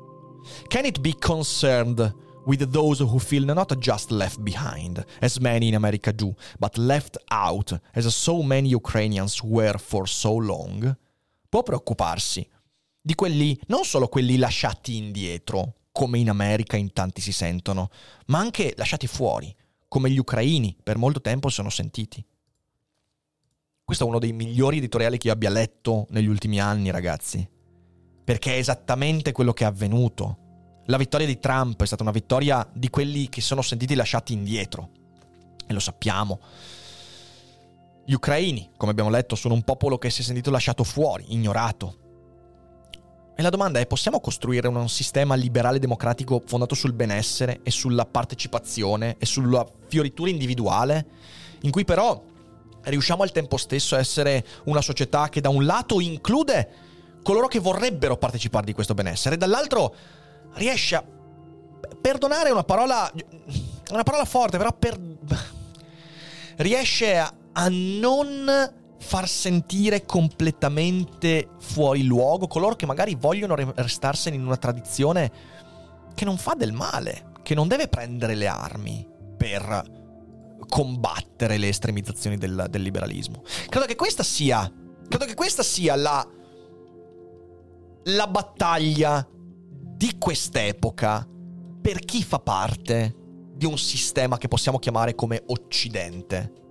[0.67, 2.13] Can it be concerned
[2.45, 7.17] with those who feel not just left behind, as many in America do, but left
[7.29, 10.97] out, as so many Ukrainians were for so long?
[11.47, 12.45] Può preoccuparsi
[12.99, 17.89] di quelli, non solo quelli lasciati indietro, come in America in tanti si sentono,
[18.25, 19.55] ma anche lasciati fuori,
[19.87, 22.25] come gli ucraini per molto tempo sono sentiti.
[23.85, 27.47] Questo è uno dei migliori editoriali che io abbia letto negli ultimi anni, ragazzi,
[28.23, 30.81] perché è esattamente quello che è avvenuto.
[30.87, 34.89] La vittoria di Trump è stata una vittoria di quelli che sono sentiti lasciati indietro,
[35.67, 36.39] e lo sappiamo.
[38.05, 41.97] Gli ucraini, come abbiamo letto, sono un popolo che si è sentito lasciato fuori, ignorato,
[43.35, 48.05] e la domanda è, possiamo costruire un sistema liberale democratico fondato sul benessere e sulla
[48.05, 51.05] partecipazione e sulla fioritura individuale,
[51.61, 52.21] in cui però
[52.83, 56.69] riusciamo al tempo stesso a essere una società che da un lato include
[57.23, 59.95] coloro che vorrebbero partecipare di questo benessere e dall'altro
[60.55, 61.03] riesce a
[61.99, 63.11] perdonare una parola
[63.91, 64.99] una parola forte, però per
[66.57, 74.57] riesce a non far sentire completamente fuori luogo coloro che magari vogliono restarsene in una
[74.57, 75.31] tradizione
[76.15, 80.01] che non fa del male, che non deve prendere le armi per
[80.67, 83.43] combattere le estremizzazioni del, del liberalismo.
[83.67, 84.71] Credo che questa sia,
[85.07, 86.25] credo che questa sia la,
[88.05, 91.27] la battaglia di quest'epoca
[91.81, 93.15] per chi fa parte
[93.53, 96.61] di un sistema che possiamo chiamare come Occidente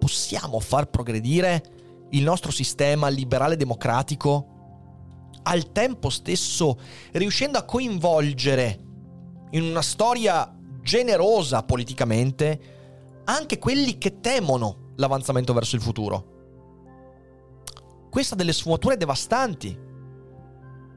[0.00, 4.46] possiamo far progredire il nostro sistema liberale democratico
[5.42, 6.78] al tempo stesso
[7.12, 8.80] riuscendo a coinvolgere
[9.50, 12.60] in una storia generosa politicamente
[13.24, 16.38] anche quelli che temono l'avanzamento verso il futuro.
[18.10, 19.78] Questa ha delle sfumature devastanti.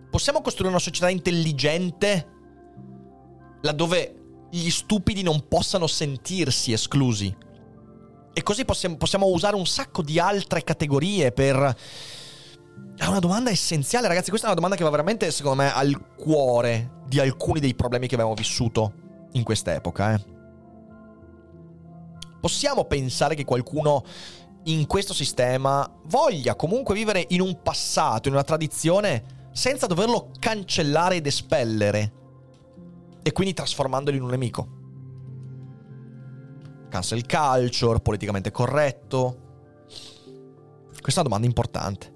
[0.10, 2.32] Possiamo costruire una società intelligente
[3.62, 7.36] laddove gli stupidi non possano sentirsi esclusi
[8.34, 11.78] e così possiamo, possiamo usare un sacco di altre categorie per...
[12.96, 14.30] È una domanda essenziale, ragazzi.
[14.30, 18.08] Questa è una domanda che va veramente, secondo me, al cuore di alcuni dei problemi
[18.08, 18.94] che abbiamo vissuto
[19.34, 20.14] in quest'epoca.
[20.14, 20.24] Eh.
[22.40, 24.04] Possiamo pensare che qualcuno
[24.66, 31.16] in questo sistema voglia comunque vivere in un passato, in una tradizione, senza doverlo cancellare
[31.16, 32.14] ed espellere,
[33.22, 34.82] e quindi trasformandolo in un nemico
[36.94, 39.38] cancel culture, politicamente corretto?
[41.02, 42.12] Questa è una domanda importante.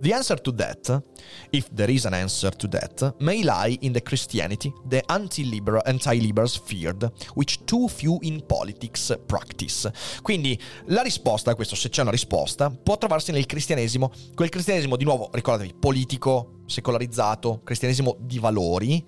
[0.00, 1.02] The answer to that,
[1.48, 6.60] if there is an answer to that, may lie in the Christianity the anti-liberal, anti-liberals
[6.62, 9.90] feared, which too few in politics practice.
[10.20, 14.96] Quindi la risposta a questo, se c'è una risposta, può trovarsi nel cristianesimo, quel cristianesimo
[14.96, 19.02] di nuovo, ricordatevi, politico, secolarizzato, cristianesimo di valori,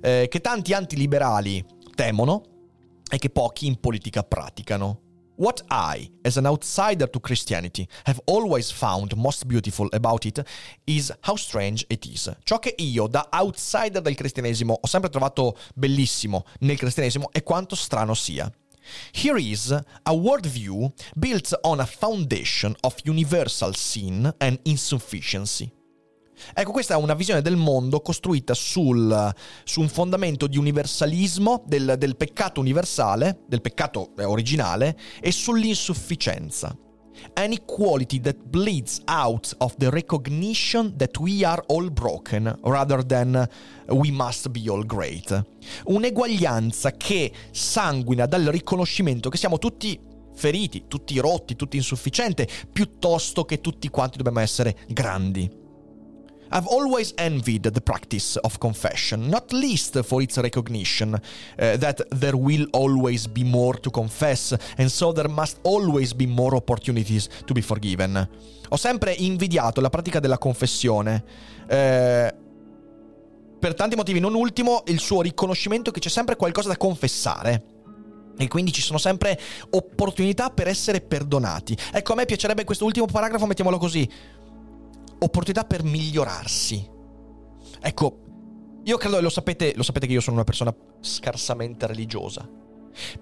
[0.00, 2.42] eh, che tanti antiliberali temono
[3.10, 5.08] e che pochi in politica praticano.
[5.36, 10.42] What I, as an outsider to Christianity, have always found most beautiful about it
[10.84, 12.30] is how strange it is.
[12.44, 17.74] Ciò che io, da outsider del cristianesimo, ho sempre trovato bellissimo nel cristianesimo è quanto
[17.74, 18.52] strano sia.
[19.12, 25.72] Here is a worldview built on a foundation of universal sin and insufficiency.
[26.54, 29.32] Ecco, questa è una visione del mondo costruita sul,
[29.64, 36.76] su un fondamento di universalismo, del, del peccato universale, del peccato eh, originale, e sull'insufficienza.
[37.34, 43.46] An equality that bleeds out of the recognition that we are all broken rather than
[43.88, 45.44] we must be all great.
[45.84, 50.00] Un'eguaglianza che sanguina dal riconoscimento che siamo tutti
[50.34, 55.59] feriti, tutti rotti, tutti insufficienti, piuttosto che tutti quanti dobbiamo essere grandi.
[56.52, 62.36] I've always envied the practice of confession, not least for its recognition uh, that there
[62.36, 67.52] will always be more to confess, and so there must always be more opportunities to
[67.52, 68.28] be forgiven.
[68.68, 71.24] Ho sempre invidiato la pratica della confessione.
[71.68, 72.34] Eh,
[73.60, 77.64] per tanti motivi, non ultimo il suo riconoscimento che c'è sempre qualcosa da confessare.
[78.36, 79.38] E quindi ci sono sempre
[79.70, 81.76] opportunità per essere perdonati.
[81.92, 84.08] Ecco, a me piacerebbe questo ultimo paragrafo, mettiamolo così
[85.20, 86.88] opportunità per migliorarsi.
[87.80, 88.18] Ecco,
[88.84, 92.48] io credo, lo sapete, lo sapete che io sono una persona scarsamente religiosa,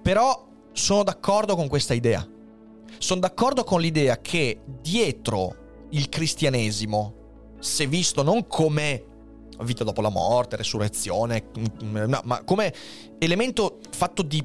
[0.01, 2.27] però sono d'accordo con questa idea.
[2.99, 7.15] sono d'accordo con l'idea che dietro il cristianesimo,
[7.59, 9.05] se visto non come
[9.61, 11.51] vita dopo la morte, resurrezione,
[11.81, 12.73] no, ma come
[13.19, 14.45] elemento fatto di,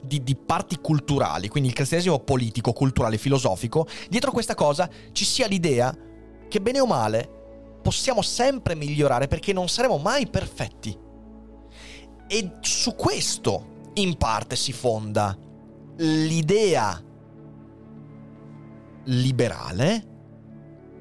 [0.00, 5.46] di, di, parti culturali, quindi il cristianesimo politico, culturale, filosofico, dietro questa cosa ci sia
[5.46, 5.96] l'idea
[6.48, 7.30] che bene o male
[7.82, 10.96] possiamo sempre migliorare perché non saremo mai perfetti.
[12.28, 15.36] E su questo in parte si fonda
[15.96, 17.02] l'idea
[19.04, 20.14] liberale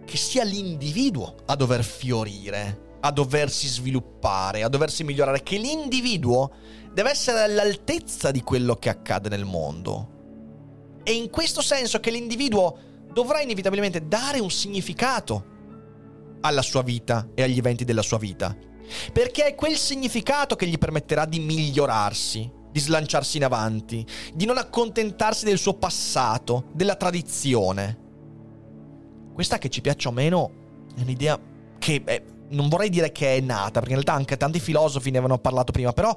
[0.05, 6.51] che sia l'individuo a dover fiorire a doversi sviluppare, a doversi migliorare, che l'individuo
[6.91, 10.13] deve essere all'altezza di quello che accade nel mondo.
[11.03, 12.77] E in questo senso che l'individuo
[13.15, 15.53] dovrà inevitabilmente dare un significato
[16.41, 18.53] alla sua vita e agli eventi della sua vita.
[19.13, 24.57] Perché è quel significato che gli permetterà di migliorarsi, di slanciarsi in avanti, di non
[24.57, 28.03] accontentarsi del suo passato, della tradizione.
[29.33, 30.51] Questa che ci piaccia o meno
[30.97, 31.39] è un'idea
[31.79, 35.17] che è non vorrei dire che è nata, perché in realtà anche tanti filosofi ne
[35.17, 36.15] avevano parlato prima, però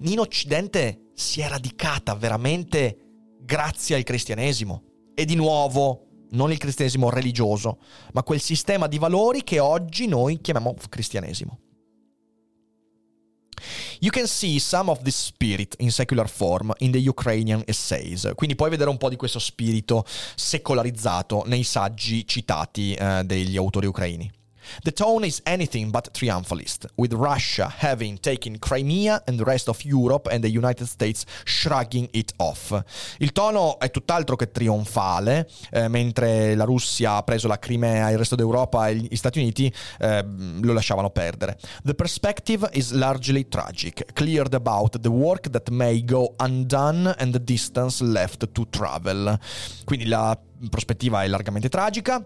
[0.00, 2.96] in Occidente si è radicata veramente
[3.40, 4.82] grazie al cristianesimo.
[5.14, 7.78] E di nuovo, non il cristianesimo religioso,
[8.12, 11.58] ma quel sistema di valori che oggi noi chiamiamo cristianesimo.
[14.00, 18.32] You can see some of this spirit in secular form in the Ukrainian essays.
[18.34, 20.04] Quindi puoi vedere un po' di questo spirito
[20.34, 24.41] secolarizzato nei saggi citati eh, degli autori ucraini.
[24.82, 29.82] The tone is anything but triumphalist, with Russia having taken Crimea and the rest of
[29.82, 32.82] Europe and the United States shrugging it off.
[33.18, 38.18] Il tono è tutt'altro che trionfale, eh, mentre la Russia ha preso la Crimea, il
[38.18, 40.24] resto d'Europa e gli Stati Uniti eh,
[40.60, 41.58] lo lasciavano perdere.
[41.84, 47.42] The perspective is largely tragic, cleared about the work that may go undone and the
[47.42, 49.38] distance left to travel.
[49.84, 50.38] Quindi la
[50.70, 52.24] prospettiva è largamente tragica,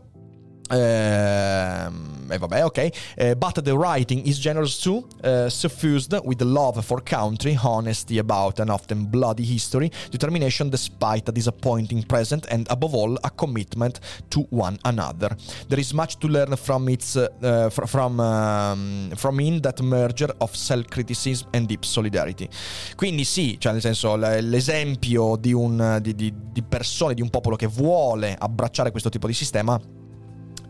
[0.69, 2.89] Ehm, e vabbè, ok.
[3.17, 8.59] Uh, but the writing is generous too, uh, suffused with love for country, honesty about
[8.59, 14.47] an often bloody history, determination despite a disappointing present, and above all, a commitment to
[14.51, 15.37] one another.
[15.69, 20.35] There is much to learn from its uh, fr- from um, from in that merger
[20.39, 22.49] of self-criticism and deep solidarity.
[22.97, 27.55] Quindi sì, cioè nel senso l'esempio di, un, di, di, di persone, di un popolo
[27.55, 29.81] che vuole abbracciare questo tipo di sistema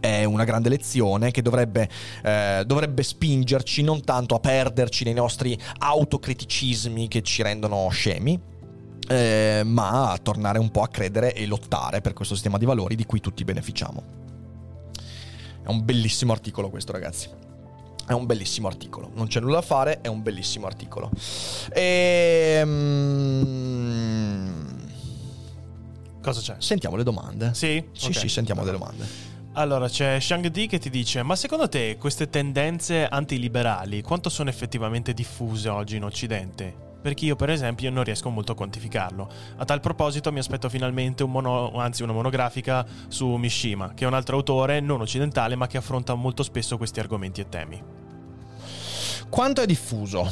[0.06, 1.88] è una grande lezione che dovrebbe,
[2.22, 8.40] eh, dovrebbe spingerci non tanto a perderci nei nostri autocriticismi che ci rendono scemi,
[9.08, 12.94] eh, ma a tornare un po' a credere e lottare per questo sistema di valori
[12.94, 14.24] di cui tutti beneficiamo.
[15.64, 17.28] È un bellissimo articolo questo, ragazzi.
[18.06, 19.10] È un bellissimo articolo.
[19.14, 21.10] Non c'è nulla da fare, è un bellissimo articolo.
[21.72, 22.58] E...
[22.60, 23.96] Ehm,
[26.22, 26.56] Cosa c'è?
[26.58, 27.50] Sentiamo le domande.
[27.54, 27.84] Sì?
[27.92, 28.20] Sì, okay.
[28.20, 29.25] sì, sentiamo le domande.
[29.58, 35.14] Allora c'è Shang-Di che ti dice: Ma secondo te queste tendenze antiliberali quanto sono effettivamente
[35.14, 36.84] diffuse oggi in Occidente?
[37.00, 39.30] Perché io, per esempio, non riesco molto a quantificarlo.
[39.56, 44.12] A tal proposito, mi aspetto finalmente un mono, una monografica su Mishima, che è un
[44.12, 47.82] altro autore non occidentale, ma che affronta molto spesso questi argomenti e temi.
[49.30, 50.30] Quanto è diffuso?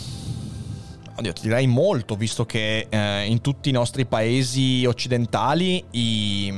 [1.16, 6.52] Oddio, ti direi molto, visto che eh, in tutti i nostri paesi occidentali i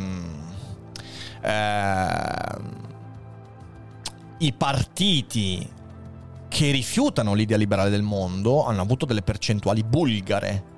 [1.47, 2.59] eh,
[4.39, 5.67] i partiti
[6.49, 10.75] che rifiutano l'idea liberale del mondo hanno avuto delle percentuali bulgare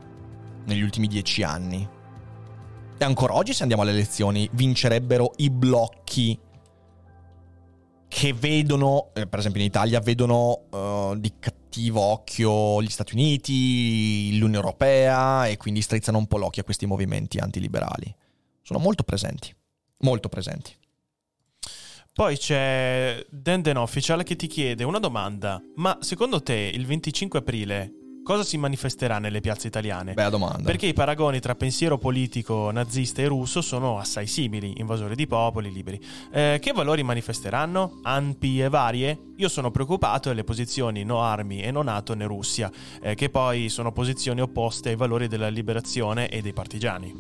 [0.67, 1.89] negli ultimi dieci anni.
[3.01, 6.39] E ancora oggi, se andiamo alle elezioni, vincerebbero i blocchi
[8.09, 14.31] che vedono, eh, per esempio in Italia, vedono uh, di cattivo occhio gli Stati Uniti,
[14.33, 18.13] l'Unione Europea e quindi strizzano un po' l'occhio a questi movimenti antiliberali.
[18.63, 19.55] Sono molto presenti
[19.99, 20.75] molto presenti.
[22.13, 27.93] Poi c'è Denden Official che ti chiede una domanda, ma secondo te il 25 aprile
[28.29, 30.13] cosa si manifesterà nelle piazze italiane?
[30.13, 30.63] Bella domanda.
[30.63, 35.73] Perché i paragoni tra pensiero politico nazista e russo sono assai simili, invasori di popoli,
[35.73, 35.99] liberi.
[36.31, 38.01] Eh, che valori manifesteranno?
[38.03, 39.19] Anpi e varie?
[39.37, 43.71] Io sono preoccupato delle posizioni no armi e no NATO né Russia, eh, che poi
[43.71, 47.15] sono posizioni opposte ai valori della liberazione e dei partigiani.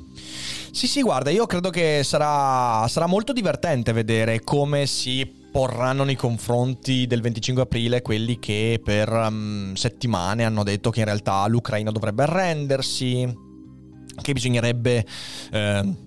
[0.70, 6.16] Sì, sì, guarda, io credo che sarà, sarà molto divertente vedere come si porranno nei
[6.16, 11.90] confronti del 25 aprile quelli che per um, settimane hanno detto che in realtà l'Ucraina
[11.90, 13.36] dovrebbe arrendersi,
[14.20, 15.04] che bisognerebbe...
[15.50, 16.06] Eh,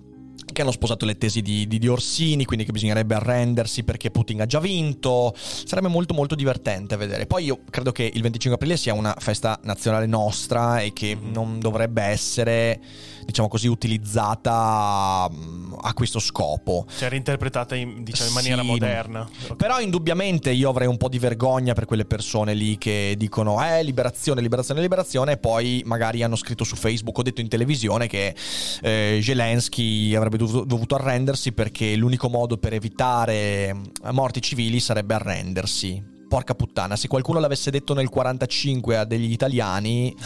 [0.52, 4.42] che hanno sposato le tesi di, di, di, Orsini, quindi che bisognerebbe arrendersi perché Putin
[4.42, 5.34] ha già vinto.
[5.36, 7.26] Sarebbe molto molto divertente vedere.
[7.26, 11.58] Poi io credo che il 25 aprile sia una festa nazionale nostra e che non
[11.60, 12.80] dovrebbe essere,
[13.24, 16.86] diciamo così, utilizzata mm, a questo scopo.
[16.96, 19.28] Cioè reinterpretata in, diciamo, in maniera sì, moderna.
[19.56, 23.82] Però indubbiamente io avrei un po' di vergogna per quelle persone lì che dicono eh
[23.82, 28.34] liberazione, liberazione, liberazione e poi magari hanno scritto su Facebook o detto in televisione che
[28.82, 35.14] eh, Zelensky avrebbe dovuto, dovuto arrendersi perché l'unico modo per evitare mm, morti civili sarebbe
[35.14, 36.10] arrendersi.
[36.28, 40.16] Porca puttana, se qualcuno l'avesse detto nel 45 a degli italiani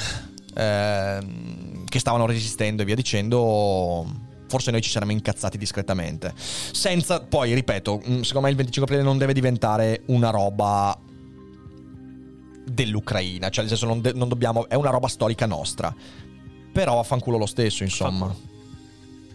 [0.55, 1.19] eh,
[1.85, 4.07] che stavano resistendo e via dicendo,
[4.47, 6.33] forse noi ci saremmo incazzati discretamente.
[6.37, 10.97] Senza, poi, ripeto, mm, secondo me il 25 aprile non deve diventare una roba
[12.65, 15.95] dell'Ucraina, cioè nel senso non, de- non dobbiamo, è una roba storica nostra.
[16.73, 18.27] Però fanculo lo stesso, insomma.
[18.27, 18.55] Fanculo.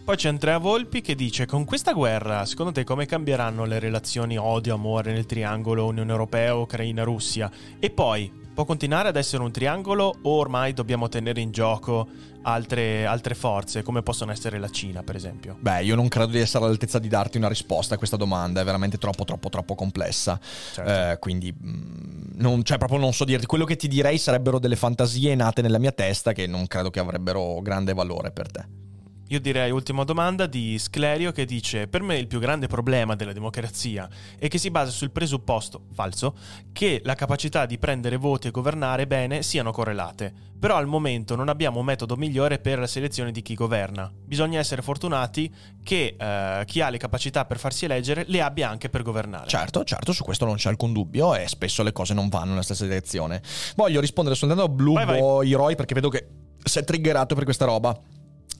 [0.03, 4.35] Poi c'è Andrea Volpi che dice: Con questa guerra, secondo te come cambieranno le relazioni
[4.35, 7.49] odio-amore nel triangolo Unione Europea, Ucraina, Russia?
[7.79, 12.07] E poi può continuare ad essere un triangolo o ormai dobbiamo tenere in gioco
[12.41, 15.57] altre, altre, forze, come possono essere la Cina, per esempio?
[15.59, 18.63] Beh, io non credo di essere all'altezza di darti una risposta a questa domanda, è
[18.63, 20.39] veramente troppo, troppo, troppo complessa.
[20.73, 20.91] Certo.
[20.91, 23.45] Eh, quindi, mm, non, cioè, proprio non so dirti.
[23.45, 26.99] Quello che ti direi sarebbero delle fantasie nate nella mia testa che non credo che
[26.99, 28.89] avrebbero grande valore per te.
[29.31, 33.31] Io direi ultima domanda di Sclerio che dice: Per me il più grande problema della
[33.31, 36.35] democrazia è che si basa sul presupposto, falso,
[36.73, 40.33] che la capacità di prendere voti e governare bene siano correlate.
[40.59, 44.11] Però al momento non abbiamo un metodo migliore per la selezione di chi governa.
[44.13, 45.49] Bisogna essere fortunati
[45.81, 49.47] che eh, chi ha le capacità per farsi eleggere le abbia anche per governare.
[49.47, 52.63] Certo, certo, su questo non c'è alcun dubbio e spesso le cose non vanno nella
[52.63, 53.41] stessa direzione.
[53.77, 56.27] Voglio rispondere soltanto a Blue vai, Boy Roy perché vedo che
[56.61, 57.97] si è triggerato per questa roba.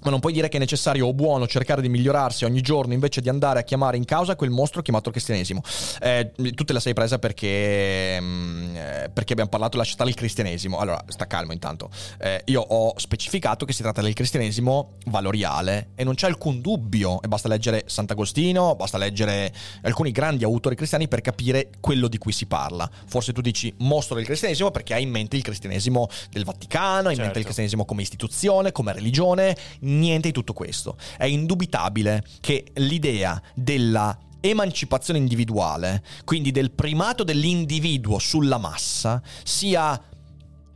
[0.03, 3.22] Ma non puoi dire che è necessario o buono cercare di migliorarsi ogni giorno invece
[3.22, 5.61] di andare a chiamare in causa quel mostro chiamato cristianesimo.
[6.02, 10.15] Eh, tu te la sei presa perché, mm, eh, perché abbiamo parlato, lascia stare il
[10.15, 10.80] cristianesimo.
[10.80, 11.90] Allora, sta calmo intanto.
[12.19, 17.22] Eh, io ho specificato che si tratta del cristianesimo valoriale e non c'è alcun dubbio.
[17.22, 19.53] E basta leggere Sant'Agostino, basta leggere
[19.84, 22.90] alcuni grandi autori cristiani per capire quello di cui si parla.
[23.06, 27.15] Forse tu dici mostro del cristianesimo perché hai in mente il cristianesimo del Vaticano, hai
[27.15, 27.41] in mente il certo.
[27.41, 29.56] cristianesimo come istituzione, come religione
[29.97, 30.97] niente di tutto questo.
[31.18, 40.01] È indubitabile che l'idea della emancipazione individuale, quindi del primato dell'individuo sulla massa, sia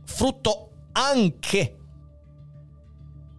[0.04, 1.76] frutto anche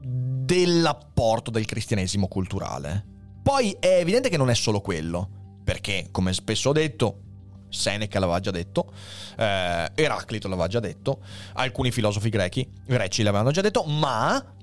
[0.02, 3.06] dell'apporto del cristianesimo culturale.
[3.42, 7.22] Poi è evidente che non è solo quello, perché, come spesso ho detto,
[7.70, 8.92] Seneca l'aveva già detto,
[9.38, 11.22] eh, Eraclito l'aveva già detto,
[11.54, 14.56] alcuni filosofi grechi, greci l'avevano già detto, ma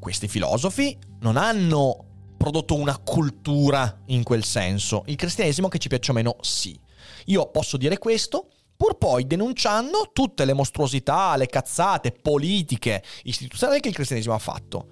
[0.00, 2.06] questi filosofi non hanno
[2.36, 5.02] prodotto una cultura in quel senso.
[5.06, 6.78] Il cristianesimo che ci piace o meno sì.
[7.26, 13.88] Io posso dire questo, pur poi denunciando tutte le mostruosità, le cazzate politiche, istituzionali che
[13.88, 14.88] il cristianesimo ha fatto.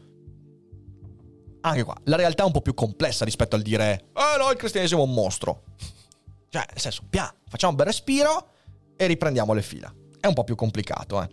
[1.62, 4.56] Anche qua, la realtà è un po' più complessa rispetto al dire, eh no, il
[4.56, 5.64] cristianesimo è un mostro.
[6.51, 8.52] Cioè, nel senso, pia, facciamo un bel respiro
[8.97, 9.93] e riprendiamo le fila
[10.29, 11.23] un po' più complicato.
[11.23, 11.29] Eh.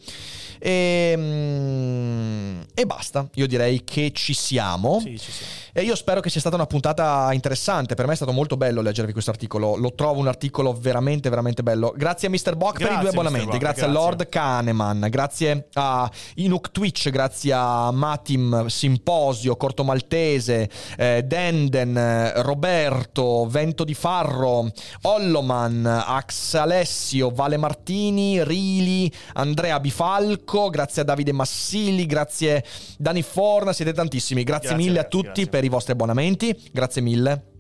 [0.60, 5.00] E, ehm, e, basta, io direi che ci siamo.
[5.00, 5.52] Sì, ci siamo.
[5.74, 7.96] E io spero che sia stata una puntata interessante.
[7.96, 9.76] Per me è stato molto bello leggervi questo articolo.
[9.76, 11.94] Lo trovo un articolo veramente, veramente bello.
[11.96, 12.56] Grazie a Mr.
[12.56, 13.48] Bock per i due abbonamenti.
[13.48, 15.08] Bock, grazie, grazie, a Lord Kahneman.
[15.10, 17.10] Grazie a Inuk Twitch.
[17.10, 24.72] Grazie a Matim Simposio, Corto Maltese, eh, Denden, Roberto, Vento di Farro,
[25.04, 28.85] Olloman, Ax Alessio, Vale Martini, Rili,
[29.34, 30.70] Andrea Bifalco.
[30.70, 32.06] Grazie a Davide Massili.
[32.06, 32.64] Grazie
[32.98, 33.74] Dani Forna.
[33.74, 34.44] Siete tantissimi.
[34.44, 35.48] Grazie, grazie mille a tutti grazie.
[35.48, 36.56] per i vostri abbonamenti.
[36.72, 37.55] Grazie mille.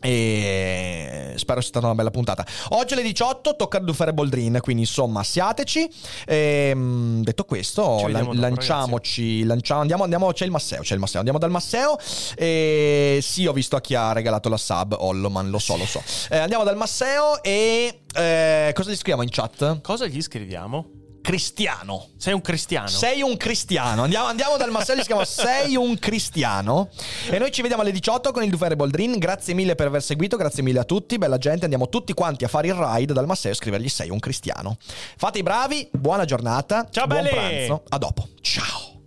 [0.00, 2.44] E spero sia stata una bella puntata.
[2.70, 5.88] Oggi alle 18 tocca a Dufere Boldrin, quindi insomma siateci.
[6.26, 11.00] E, ehm, detto questo, la- dopo, lanciamoci, lanciamo, andiamo, andiamo, c'è il Masseo, c'è il
[11.00, 11.98] Masseo, andiamo dal Masseo.
[12.36, 16.02] E sì, ho visto a chi ha regalato la sub, Holloman, lo so, lo so.
[16.30, 19.80] Eh, andiamo dal Masseo e eh, cosa gli scriviamo in chat?
[19.80, 20.99] Cosa gli scriviamo?
[21.20, 22.08] Cristiano.
[22.16, 22.88] Sei un cristiano.
[22.88, 24.02] Sei un cristiano.
[24.02, 26.88] Andiamo, andiamo dal Masselli, si chiama Sei un cristiano.
[27.30, 29.18] E noi ci vediamo alle 18 con il Dufere Boldrin.
[29.18, 31.64] Grazie mille per aver seguito, grazie mille a tutti, bella gente.
[31.64, 34.76] Andiamo tutti quanti a fare il ride dal Masseo e scrivergli Sei un cristiano.
[35.16, 36.86] Fate i bravi, buona giornata.
[36.90, 37.34] Ciao buon belli.
[37.34, 37.82] pranzo.
[37.88, 38.28] A dopo.
[38.40, 38.99] Ciao.